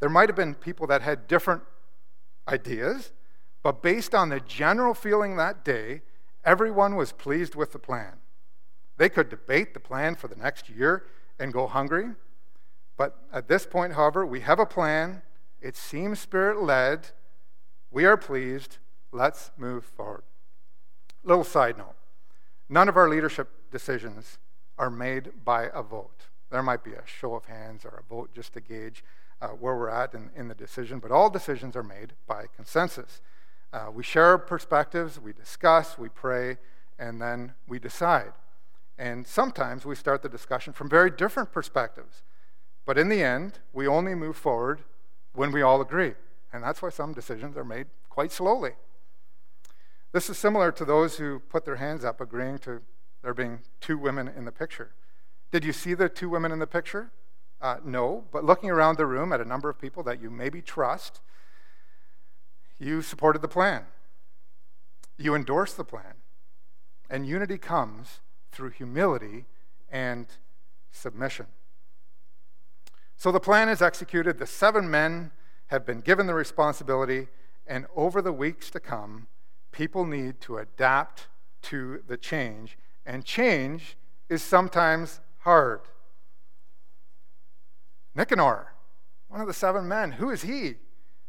There 0.00 0.10
might 0.10 0.28
have 0.28 0.36
been 0.36 0.54
people 0.54 0.86
that 0.88 1.02
had 1.02 1.26
different 1.26 1.62
ideas, 2.46 3.12
but 3.62 3.82
based 3.82 4.14
on 4.14 4.28
the 4.28 4.40
general 4.40 4.94
feeling 4.94 5.36
that 5.36 5.64
day, 5.64 6.02
everyone 6.44 6.96
was 6.96 7.12
pleased 7.12 7.54
with 7.54 7.72
the 7.72 7.78
plan. 7.78 8.18
They 8.96 9.08
could 9.08 9.28
debate 9.28 9.74
the 9.74 9.80
plan 9.80 10.16
for 10.16 10.28
the 10.28 10.36
next 10.36 10.68
year 10.68 11.04
and 11.38 11.52
go 11.52 11.66
hungry. 11.66 12.10
But 12.98 13.16
at 13.32 13.48
this 13.48 13.64
point, 13.64 13.94
however, 13.94 14.26
we 14.26 14.40
have 14.40 14.58
a 14.58 14.66
plan. 14.66 15.22
It 15.62 15.76
seems 15.76 16.18
spirit 16.18 16.60
led. 16.60 17.12
We 17.90 18.04
are 18.04 18.18
pleased. 18.18 18.76
Let's 19.12 19.52
move 19.56 19.84
forward. 19.84 20.24
Little 21.24 21.44
side 21.44 21.78
note 21.78 21.94
none 22.68 22.88
of 22.88 22.98
our 22.98 23.08
leadership 23.08 23.48
decisions 23.70 24.38
are 24.76 24.90
made 24.90 25.44
by 25.44 25.70
a 25.72 25.82
vote. 25.82 26.26
There 26.50 26.62
might 26.62 26.84
be 26.84 26.92
a 26.92 27.02
show 27.06 27.34
of 27.34 27.46
hands 27.46 27.86
or 27.86 28.02
a 28.02 28.14
vote 28.14 28.34
just 28.34 28.52
to 28.52 28.60
gauge 28.60 29.02
uh, 29.40 29.48
where 29.48 29.74
we're 29.74 29.88
at 29.88 30.12
in, 30.12 30.30
in, 30.36 30.48
the 30.48 30.54
decision, 30.54 30.98
but 30.98 31.10
all 31.10 31.30
decisions 31.30 31.76
are 31.76 31.82
made 31.82 32.12
by 32.26 32.44
consensus. 32.54 33.22
Uh, 33.72 33.86
we 33.92 34.02
share 34.02 34.36
perspectives, 34.36 35.18
we 35.18 35.32
discuss, 35.32 35.96
we 35.96 36.08
pray, 36.08 36.58
and 36.98 37.22
then 37.22 37.54
we 37.66 37.78
decide. 37.78 38.32
And 38.98 39.26
sometimes 39.26 39.86
we 39.86 39.94
start 39.94 40.22
the 40.22 40.28
discussion 40.28 40.72
from 40.72 40.90
very 40.90 41.10
different 41.10 41.52
perspectives. 41.52 42.22
But 42.88 42.96
in 42.96 43.10
the 43.10 43.22
end, 43.22 43.58
we 43.74 43.86
only 43.86 44.14
move 44.14 44.34
forward 44.34 44.80
when 45.34 45.52
we 45.52 45.60
all 45.60 45.82
agree. 45.82 46.14
And 46.54 46.64
that's 46.64 46.80
why 46.80 46.88
some 46.88 47.12
decisions 47.12 47.54
are 47.58 47.64
made 47.64 47.88
quite 48.08 48.32
slowly. 48.32 48.76
This 50.12 50.30
is 50.30 50.38
similar 50.38 50.72
to 50.72 50.86
those 50.86 51.18
who 51.18 51.40
put 51.50 51.66
their 51.66 51.76
hands 51.76 52.02
up 52.02 52.18
agreeing 52.18 52.56
to 52.60 52.80
there 53.22 53.34
being 53.34 53.58
two 53.82 53.98
women 53.98 54.26
in 54.26 54.46
the 54.46 54.52
picture. 54.52 54.92
Did 55.52 55.66
you 55.66 55.72
see 55.74 55.92
the 55.92 56.08
two 56.08 56.30
women 56.30 56.50
in 56.50 56.60
the 56.60 56.66
picture? 56.66 57.10
Uh, 57.60 57.76
no, 57.84 58.24
but 58.32 58.42
looking 58.42 58.70
around 58.70 58.96
the 58.96 59.04
room 59.04 59.34
at 59.34 59.40
a 59.42 59.44
number 59.44 59.68
of 59.68 59.78
people 59.78 60.02
that 60.04 60.22
you 60.22 60.30
maybe 60.30 60.62
trust, 60.62 61.20
you 62.78 63.02
supported 63.02 63.42
the 63.42 63.48
plan, 63.48 63.84
you 65.18 65.34
endorsed 65.34 65.76
the 65.76 65.84
plan. 65.84 66.14
And 67.10 67.26
unity 67.26 67.58
comes 67.58 68.20
through 68.50 68.70
humility 68.70 69.44
and 69.90 70.26
submission. 70.90 71.48
So 73.18 73.32
the 73.32 73.40
plan 73.40 73.68
is 73.68 73.82
executed. 73.82 74.38
The 74.38 74.46
seven 74.46 74.88
men 74.88 75.32
have 75.66 75.84
been 75.84 76.00
given 76.00 76.28
the 76.28 76.34
responsibility, 76.34 77.26
and 77.66 77.86
over 77.96 78.22
the 78.22 78.32
weeks 78.32 78.70
to 78.70 78.80
come, 78.80 79.26
people 79.72 80.06
need 80.06 80.40
to 80.42 80.58
adapt 80.58 81.26
to 81.62 82.02
the 82.06 82.16
change. 82.16 82.78
And 83.04 83.24
change 83.24 83.96
is 84.28 84.40
sometimes 84.40 85.20
hard. 85.38 85.80
Nicanor, 88.14 88.72
one 89.26 89.40
of 89.40 89.48
the 89.48 89.52
seven 89.52 89.88
men, 89.88 90.12
who 90.12 90.30
is 90.30 90.42
he? 90.42 90.76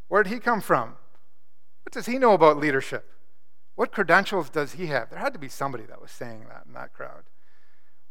Where 0.10 0.22
did 0.22 0.32
he 0.32 0.40
come 0.40 0.62
from? 0.62 0.96
What 1.84 1.92
does 1.92 2.06
he 2.06 2.20
know 2.20 2.34
about 2.34 2.58
leadership? 2.58 3.12
What 3.74 3.92
credentials 3.92 4.52
does 4.52 4.74
he 4.74 4.88
have? 4.88 5.10
There 5.10 5.20
had 5.20 5.34
to 5.34 5.40
be 5.40 5.50
somebody 5.50 5.86
that 5.86 6.02
was 6.02 6.12
saying 6.12 6.46
that 6.50 6.66
in 6.68 6.74
that 6.74 6.94
crowd. 6.94 7.24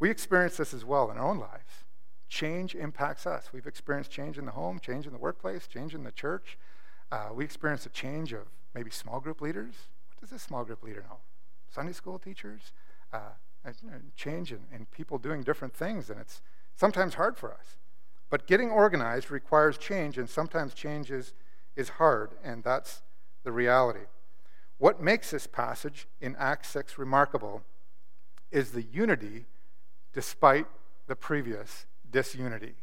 We 0.00 0.10
experience 0.10 0.56
this 0.56 0.74
as 0.74 0.84
well 0.84 1.10
in 1.12 1.18
our 1.18 1.28
own 1.28 1.38
lives. 1.38 1.84
Change 2.28 2.74
impacts 2.74 3.26
us. 3.26 3.50
We've 3.52 3.66
experienced 3.66 4.10
change 4.10 4.38
in 4.38 4.44
the 4.44 4.52
home, 4.52 4.78
change 4.80 5.06
in 5.06 5.12
the 5.12 5.18
workplace, 5.18 5.66
change 5.66 5.94
in 5.94 6.04
the 6.04 6.12
church. 6.12 6.58
Uh, 7.10 7.28
we 7.34 7.44
experience 7.44 7.86
a 7.86 7.90
change 7.90 8.32
of 8.32 8.46
maybe 8.74 8.90
small 8.90 9.20
group 9.20 9.40
leaders. 9.40 9.74
What 10.08 10.28
does 10.28 10.32
a 10.32 10.38
small 10.38 10.64
group 10.64 10.82
leader 10.82 11.04
know? 11.08 11.18
Sunday 11.70 11.92
school 11.92 12.18
teachers, 12.18 12.72
uh, 13.12 13.32
change 14.16 14.52
in, 14.52 14.60
in 14.72 14.86
people 14.86 15.18
doing 15.18 15.42
different 15.42 15.74
things, 15.74 16.10
and 16.10 16.20
it's 16.20 16.40
sometimes 16.74 17.14
hard 17.14 17.36
for 17.36 17.52
us. 17.52 17.76
But 18.30 18.46
getting 18.46 18.70
organized 18.70 19.30
requires 19.30 19.78
change, 19.78 20.18
and 20.18 20.28
sometimes 20.28 20.74
change 20.74 21.10
is, 21.10 21.32
is 21.76 21.90
hard, 21.90 22.32
and 22.44 22.62
that's 22.62 23.02
the 23.44 23.52
reality. 23.52 24.06
What 24.78 25.02
makes 25.02 25.30
this 25.30 25.46
passage 25.46 26.06
in 26.20 26.36
Acts 26.36 26.68
6 26.70 26.98
remarkable 26.98 27.62
is 28.50 28.70
the 28.70 28.82
unity 28.82 29.46
despite 30.12 30.66
the 31.06 31.16
previous 31.16 31.86
disunity. 32.10 32.74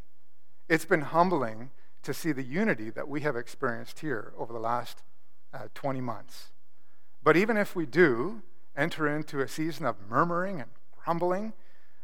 It's 0.67 0.85
been 0.85 1.01
humbling 1.01 1.71
to 2.03 2.13
see 2.13 2.31
the 2.31 2.43
unity 2.43 2.89
that 2.91 3.07
we 3.07 3.21
have 3.21 3.35
experienced 3.35 3.99
here 3.99 4.33
over 4.37 4.53
the 4.53 4.59
last 4.59 5.03
uh, 5.53 5.67
20 5.73 6.01
months. 6.01 6.51
But 7.23 7.35
even 7.35 7.57
if 7.57 7.75
we 7.75 7.85
do 7.85 8.43
enter 8.77 9.07
into 9.07 9.39
a 9.39 9.47
season 9.47 9.85
of 9.85 9.95
murmuring 10.07 10.61
and 10.61 10.69
grumbling, 11.03 11.53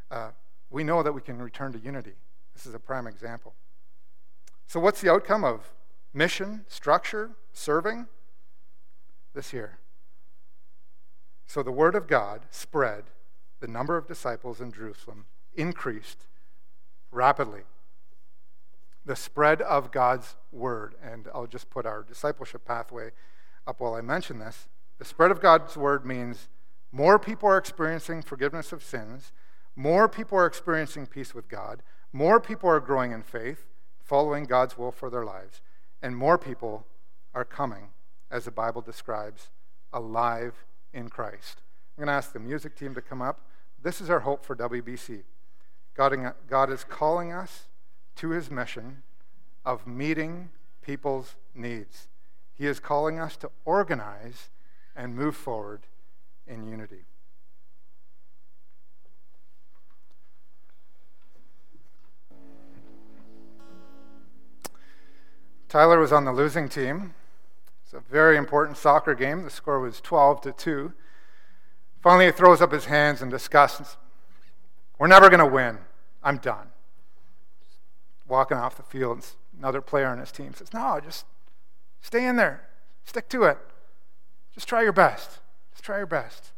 uh, 0.10 0.32
we 0.70 0.84
know 0.84 1.04
that 1.04 1.14
we 1.14 1.22
can 1.22 1.42
return 1.42 1.72
to 1.74 1.80
unity. 1.80 2.16
This 2.54 2.66
is 2.66 2.74
a 2.74 2.80
prime 2.80 3.08
example. 3.08 3.54
So, 4.68 4.80
what's 4.80 5.02
the 5.02 5.12
outcome 5.12 5.44
of 5.44 5.74
mission, 6.14 6.66
structure, 6.68 7.32
serving? 7.54 8.08
This 9.34 9.52
here. 9.52 9.80
So, 11.46 11.62
the 11.62 11.72
word 11.72 11.96
of 11.96 12.08
God 12.08 12.42
spread, 12.50 13.06
the 13.60 13.68
number 13.68 13.98
of 13.98 14.08
disciples 14.08 14.62
in 14.62 14.72
Jerusalem 14.72 15.26
increased 15.56 16.26
rapidly. 17.12 17.62
The 19.06 19.16
spread 19.16 19.62
of 19.62 19.92
God's 19.92 20.36
word, 20.52 20.96
and 21.04 21.28
I'll 21.34 21.48
just 21.48 21.70
put 21.70 21.86
our 21.86 22.04
discipleship 22.04 22.66
pathway 22.66 23.12
up 23.66 23.80
while 23.80 23.96
I 23.96 24.02
mention 24.02 24.40
this. 24.40 24.68
The 25.00 25.06
spread 25.06 25.32
of 25.32 25.42
God's 25.42 25.76
word 25.76 26.06
means 26.06 26.48
more 26.92 27.18
people 27.18 27.50
are 27.50 27.58
experiencing 27.58 28.22
forgiveness 28.22 28.72
of 28.72 28.84
sins, 28.84 29.32
more 29.76 30.08
people 30.08 30.38
are 30.38 30.46
experiencing 30.46 31.08
peace 31.08 31.34
with 31.34 31.48
God, 31.48 31.82
more 32.14 32.40
people 32.40 32.70
are 32.70 32.80
growing 32.80 33.12
in 33.12 33.24
faith, 33.24 33.66
following 34.00 34.44
God's 34.44 34.78
will 34.78 34.92
for 34.92 35.10
their 35.10 35.26
lives, 35.26 35.62
and 36.02 36.16
more 36.16 36.38
people 36.38 36.86
are 37.34 37.46
coming, 37.46 37.90
as 38.30 38.46
the 38.46 38.52
Bible 38.52 38.82
describes, 38.82 39.50
alive 39.94 40.66
in 40.94 41.10
Christ. 41.10 41.62
I'm 41.98 42.06
going 42.06 42.14
to 42.14 42.18
ask 42.18 42.34
the 42.34 42.40
music 42.40 42.76
team 42.76 42.94
to 42.96 43.02
come 43.02 43.22
up. 43.22 43.42
This 43.82 44.02
is 44.02 44.10
our 44.10 44.20
hope 44.22 44.46
for 44.46 44.56
WBC. 44.56 45.24
God, 45.96 46.72
is 46.72 46.84
calling 46.84 47.32
us 47.32 47.68
to 48.16 48.30
his 48.30 48.50
mission 48.50 49.04
of 49.66 49.86
meeting 49.86 50.50
people's 50.82 51.36
needs. 51.54 52.08
He 52.54 52.66
is 52.66 52.80
calling 52.80 53.20
us 53.20 53.38
to 53.38 53.52
organize 53.66 54.50
and 54.96 55.16
move 55.16 55.36
forward 55.36 55.88
in 56.48 56.66
unity. 56.68 57.06
Tyler 65.70 66.00
was 66.00 66.12
on 66.12 66.26
the 66.26 66.34
losing 66.34 66.68
team. 66.68 67.14
It's 67.84 67.94
a 67.94 68.02
very 68.02 68.36
important 68.38 68.78
soccer 68.78 69.16
game. 69.16 69.44
The 69.44 69.50
score 69.50 69.80
was 69.80 70.02
12 70.02 70.42
to 70.42 70.52
2. 70.52 70.94
Finally, 72.02 72.26
he 72.26 72.32
throws 72.32 72.62
up 72.62 72.72
his 72.72 72.86
hands 72.86 73.22
in 73.22 73.30
disgust. 73.30 73.98
We're 75.02 75.08
never 75.08 75.30
going 75.32 75.40
to 75.40 75.48
win. 75.48 75.80
I'm 76.24 76.38
done. 76.38 76.68
Walking 78.28 78.58
off 78.58 78.78
the 78.78 78.84
field, 78.84 79.26
another 79.58 79.82
player 79.82 80.06
on 80.06 80.20
his 80.20 80.32
team 80.32 80.54
says, 80.54 80.72
No, 80.76 81.00
just 81.04 81.26
stay 82.04 82.24
in 82.24 82.36
there. 82.36 82.70
Stick 83.04 83.28
to 83.30 83.46
it. 83.46 83.58
Just 84.54 84.68
try 84.68 84.84
your 84.84 84.92
best. 84.94 85.40
Just 85.72 85.84
try 85.84 85.98
your 85.98 86.06
best. 86.06 86.52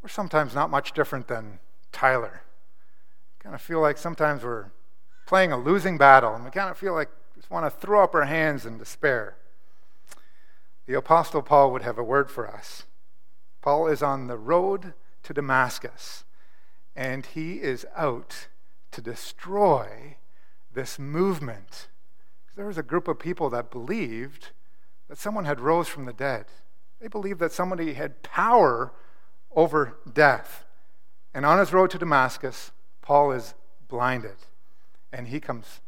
We're 0.00 0.08
sometimes 0.08 0.54
not 0.54 0.70
much 0.70 0.92
different 0.92 1.26
than 1.26 1.58
Tyler. 1.90 2.42
Kind 3.40 3.56
of 3.56 3.60
feel 3.60 3.80
like 3.80 3.98
sometimes 3.98 4.44
we're 4.44 4.66
playing 5.26 5.50
a 5.50 5.58
losing 5.58 5.98
battle, 5.98 6.36
and 6.36 6.44
we 6.44 6.52
kind 6.52 6.70
of 6.70 6.78
feel 6.78 6.94
like 6.94 7.08
we 7.34 7.40
just 7.40 7.50
want 7.50 7.66
to 7.66 7.80
throw 7.80 8.04
up 8.04 8.14
our 8.14 8.26
hands 8.26 8.64
in 8.64 8.78
despair. 8.78 9.34
The 10.86 10.94
Apostle 10.94 11.42
Paul 11.42 11.72
would 11.72 11.82
have 11.82 11.98
a 11.98 12.04
word 12.04 12.30
for 12.30 12.46
us. 12.46 12.84
Paul 13.60 13.88
is 13.88 14.04
on 14.04 14.28
the 14.28 14.38
road 14.38 14.94
to 15.24 15.34
Damascus, 15.34 16.22
and 16.96 17.26
he 17.26 17.54
is 17.54 17.86
out 17.96 18.48
to 18.92 19.00
destroy 19.00 20.16
this 20.72 20.98
movement. 20.98 21.88
There 22.56 22.66
was 22.66 22.78
a 22.78 22.82
group 22.82 23.08
of 23.08 23.18
people 23.18 23.50
that 23.50 23.70
believed 23.70 24.50
that 25.08 25.18
someone 25.18 25.44
had 25.44 25.60
rose 25.60 25.88
from 25.88 26.04
the 26.04 26.12
dead. 26.12 26.46
They 27.00 27.08
believed 27.08 27.40
that 27.40 27.52
somebody 27.52 27.94
had 27.94 28.22
power 28.22 28.92
over 29.54 29.96
death. 30.12 30.64
And 31.32 31.44
on 31.44 31.58
his 31.58 31.72
road 31.72 31.90
to 31.90 31.98
Damascus, 31.98 32.70
Paul 33.02 33.32
is 33.32 33.54
blinded 33.88 34.36
and 35.12 35.28
he 35.28 35.40
comes 35.40 35.80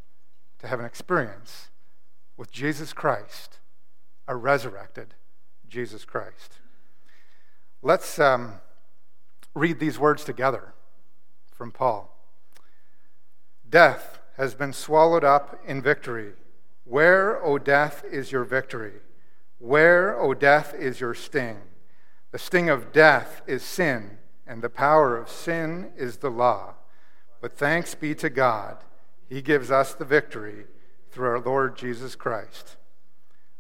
to 0.59 0.67
have 0.67 0.81
an 0.81 0.87
experience 0.87 1.71
with 2.37 2.51
Jesus 2.51 2.93
Christ, 2.93 3.59
a 4.29 4.37
resurrected 4.37 5.15
Jesus 5.69 6.05
Christ. 6.05 6.59
Let's 7.83 8.19
um, 8.19 8.55
read 9.55 9.79
these 9.79 9.99
words 9.99 10.25
together 10.25 10.75
from 11.57 11.71
Paul. 11.71 12.13
Death 13.69 14.19
has 14.37 14.55
been 14.55 14.73
swallowed 14.73 15.25
up 15.25 15.61
in 15.67 15.81
victory. 15.81 16.33
Where, 16.85 17.43
O 17.45 17.59
death, 17.59 18.05
is 18.11 18.31
your 18.31 18.45
victory? 18.45 19.01
Where, 19.59 20.19
O 20.21 20.35
death, 20.35 20.75
is 20.75 21.01
your 21.01 21.15
sting? 21.15 21.59
The 22.33 22.39
sting 22.39 22.69
of 22.69 22.93
death 22.93 23.43
is 23.47 23.63
sin, 23.63 24.19
and 24.47 24.63
the 24.63 24.69
power 24.69 25.17
of 25.17 25.31
sin 25.31 25.93
is 25.97 26.19
the 26.19 26.31
law. 26.31 26.75
But 27.41 27.57
thanks 27.57 27.95
be 27.95 28.15
to 28.17 28.31
God 28.31 28.79
he 29.29 29.43
gives 29.43 29.71
us 29.71 29.95
the 29.95 30.05
victory 30.05 30.67
through 31.11 31.29
our 31.29 31.41
Lord 31.41 31.77
Jesus 31.77 32.15
Christ. 32.15 32.77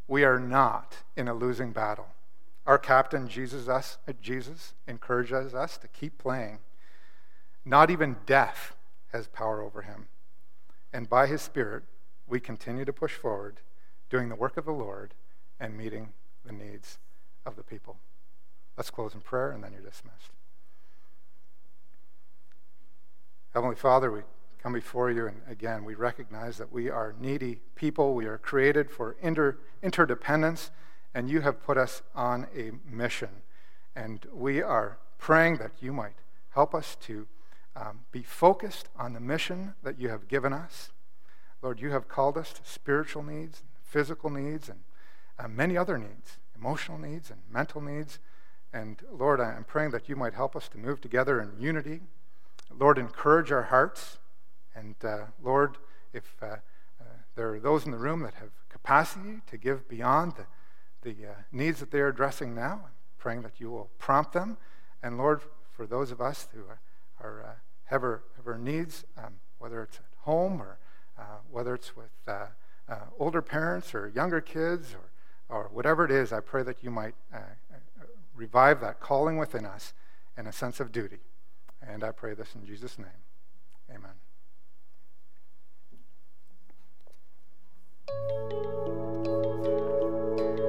We 0.06 0.24
are 0.24 0.38
not 0.38 0.98
in 1.16 1.26
a 1.26 1.34
losing 1.34 1.72
battle. 1.72 2.06
Our 2.66 2.78
captain, 2.78 3.28
Jesus, 3.28 3.68
us, 3.68 3.98
Jesus 4.20 4.74
encourages 4.86 5.54
us 5.54 5.78
to 5.78 5.88
keep 5.88 6.18
playing. 6.18 6.58
Not 7.66 7.90
even 7.90 8.16
death 8.26 8.76
has 9.12 9.26
power 9.26 9.60
over 9.60 9.82
him. 9.82 10.06
And 10.92 11.10
by 11.10 11.26
his 11.26 11.42
Spirit, 11.42 11.82
we 12.28 12.38
continue 12.38 12.84
to 12.84 12.92
push 12.92 13.14
forward, 13.14 13.60
doing 14.08 14.28
the 14.28 14.36
work 14.36 14.56
of 14.56 14.64
the 14.64 14.72
Lord 14.72 15.14
and 15.58 15.76
meeting 15.76 16.12
the 16.44 16.52
needs 16.52 16.98
of 17.44 17.56
the 17.56 17.64
people. 17.64 17.96
Let's 18.76 18.90
close 18.90 19.14
in 19.14 19.20
prayer 19.20 19.50
and 19.50 19.64
then 19.64 19.72
you're 19.72 19.82
dismissed. 19.82 20.30
Heavenly 23.52 23.76
Father, 23.76 24.12
we 24.12 24.20
come 24.62 24.72
before 24.72 25.10
you. 25.10 25.26
And 25.26 25.40
again, 25.48 25.84
we 25.84 25.94
recognize 25.94 26.58
that 26.58 26.72
we 26.72 26.88
are 26.88 27.14
needy 27.18 27.60
people. 27.74 28.14
We 28.14 28.26
are 28.26 28.38
created 28.38 28.90
for 28.90 29.16
inter- 29.20 29.58
interdependence, 29.82 30.70
and 31.14 31.28
you 31.28 31.40
have 31.40 31.62
put 31.62 31.78
us 31.78 32.02
on 32.14 32.46
a 32.56 32.72
mission. 32.88 33.30
And 33.96 34.26
we 34.32 34.62
are 34.62 34.98
praying 35.18 35.56
that 35.56 35.72
you 35.80 35.92
might 35.92 36.16
help 36.50 36.74
us 36.74 36.96
to 37.02 37.26
um, 37.76 38.00
be 38.10 38.22
focused 38.22 38.88
on 38.98 39.12
the 39.12 39.20
mission 39.20 39.74
that 39.82 39.98
you 39.98 40.08
have 40.08 40.28
given 40.28 40.52
us. 40.52 40.90
Lord, 41.62 41.80
you 41.80 41.90
have 41.90 42.08
called 42.08 42.36
us 42.36 42.52
to 42.54 42.60
spiritual 42.64 43.22
needs, 43.22 43.62
physical 43.84 44.30
needs, 44.30 44.68
and 44.68 44.80
uh, 45.38 45.48
many 45.48 45.76
other 45.76 45.98
needs, 45.98 46.38
emotional 46.56 46.98
needs 46.98 47.30
and 47.30 47.40
mental 47.50 47.80
needs. 47.80 48.18
And 48.72 49.02
Lord, 49.10 49.40
I 49.40 49.54
am 49.54 49.64
praying 49.64 49.90
that 49.90 50.08
you 50.08 50.16
might 50.16 50.34
help 50.34 50.56
us 50.56 50.68
to 50.70 50.78
move 50.78 51.00
together 51.00 51.40
in 51.40 51.52
unity. 51.60 52.00
Lord, 52.76 52.98
encourage 52.98 53.52
our 53.52 53.64
hearts 53.64 54.18
and 54.76 54.94
uh, 55.02 55.26
Lord, 55.42 55.78
if 56.12 56.34
uh, 56.42 56.46
uh, 56.46 57.04
there 57.34 57.52
are 57.54 57.58
those 57.58 57.86
in 57.86 57.90
the 57.90 57.98
room 57.98 58.20
that 58.20 58.34
have 58.34 58.50
capacity 58.68 59.40
to 59.46 59.56
give 59.56 59.88
beyond 59.88 60.34
the, 60.36 60.46
the 61.10 61.26
uh, 61.26 61.34
needs 61.50 61.80
that 61.80 61.90
they're 61.90 62.08
addressing 62.08 62.54
now. 62.54 62.82
I'm 62.84 62.90
praying 63.18 63.42
that 63.42 63.58
you 63.58 63.70
will 63.70 63.88
prompt 63.98 64.34
them. 64.34 64.58
And 65.02 65.16
Lord, 65.16 65.40
for 65.72 65.86
those 65.86 66.10
of 66.10 66.20
us 66.20 66.48
who 66.54 66.60
are, 66.60 66.80
are 67.20 67.42
uh, 67.42 67.54
have 67.86 68.02
her, 68.02 68.22
needs, 68.58 69.04
um, 69.18 69.34
whether 69.58 69.82
it's 69.82 69.96
at 69.96 70.04
home 70.20 70.60
or 70.60 70.78
uh, 71.18 71.38
whether 71.50 71.74
it's 71.74 71.96
with 71.96 72.10
uh, 72.28 72.46
uh, 72.88 72.98
older 73.18 73.42
parents 73.42 73.94
or 73.94 74.08
younger 74.14 74.40
kids 74.40 74.94
or, 74.94 75.10
or 75.56 75.68
whatever 75.72 76.04
it 76.04 76.10
is, 76.10 76.32
I 76.32 76.40
pray 76.40 76.62
that 76.62 76.82
you 76.82 76.90
might 76.90 77.14
uh, 77.32 77.38
uh, 77.38 78.04
revive 78.34 78.80
that 78.82 79.00
calling 79.00 79.36
within 79.38 79.64
us 79.64 79.94
and 80.36 80.46
a 80.46 80.52
sense 80.52 80.78
of 80.80 80.92
duty. 80.92 81.18
And 81.82 82.04
I 82.04 82.10
pray 82.10 82.34
this 82.34 82.54
in 82.54 82.64
Jesus' 82.66 82.98
name. 82.98 83.08
Amen. 83.90 84.12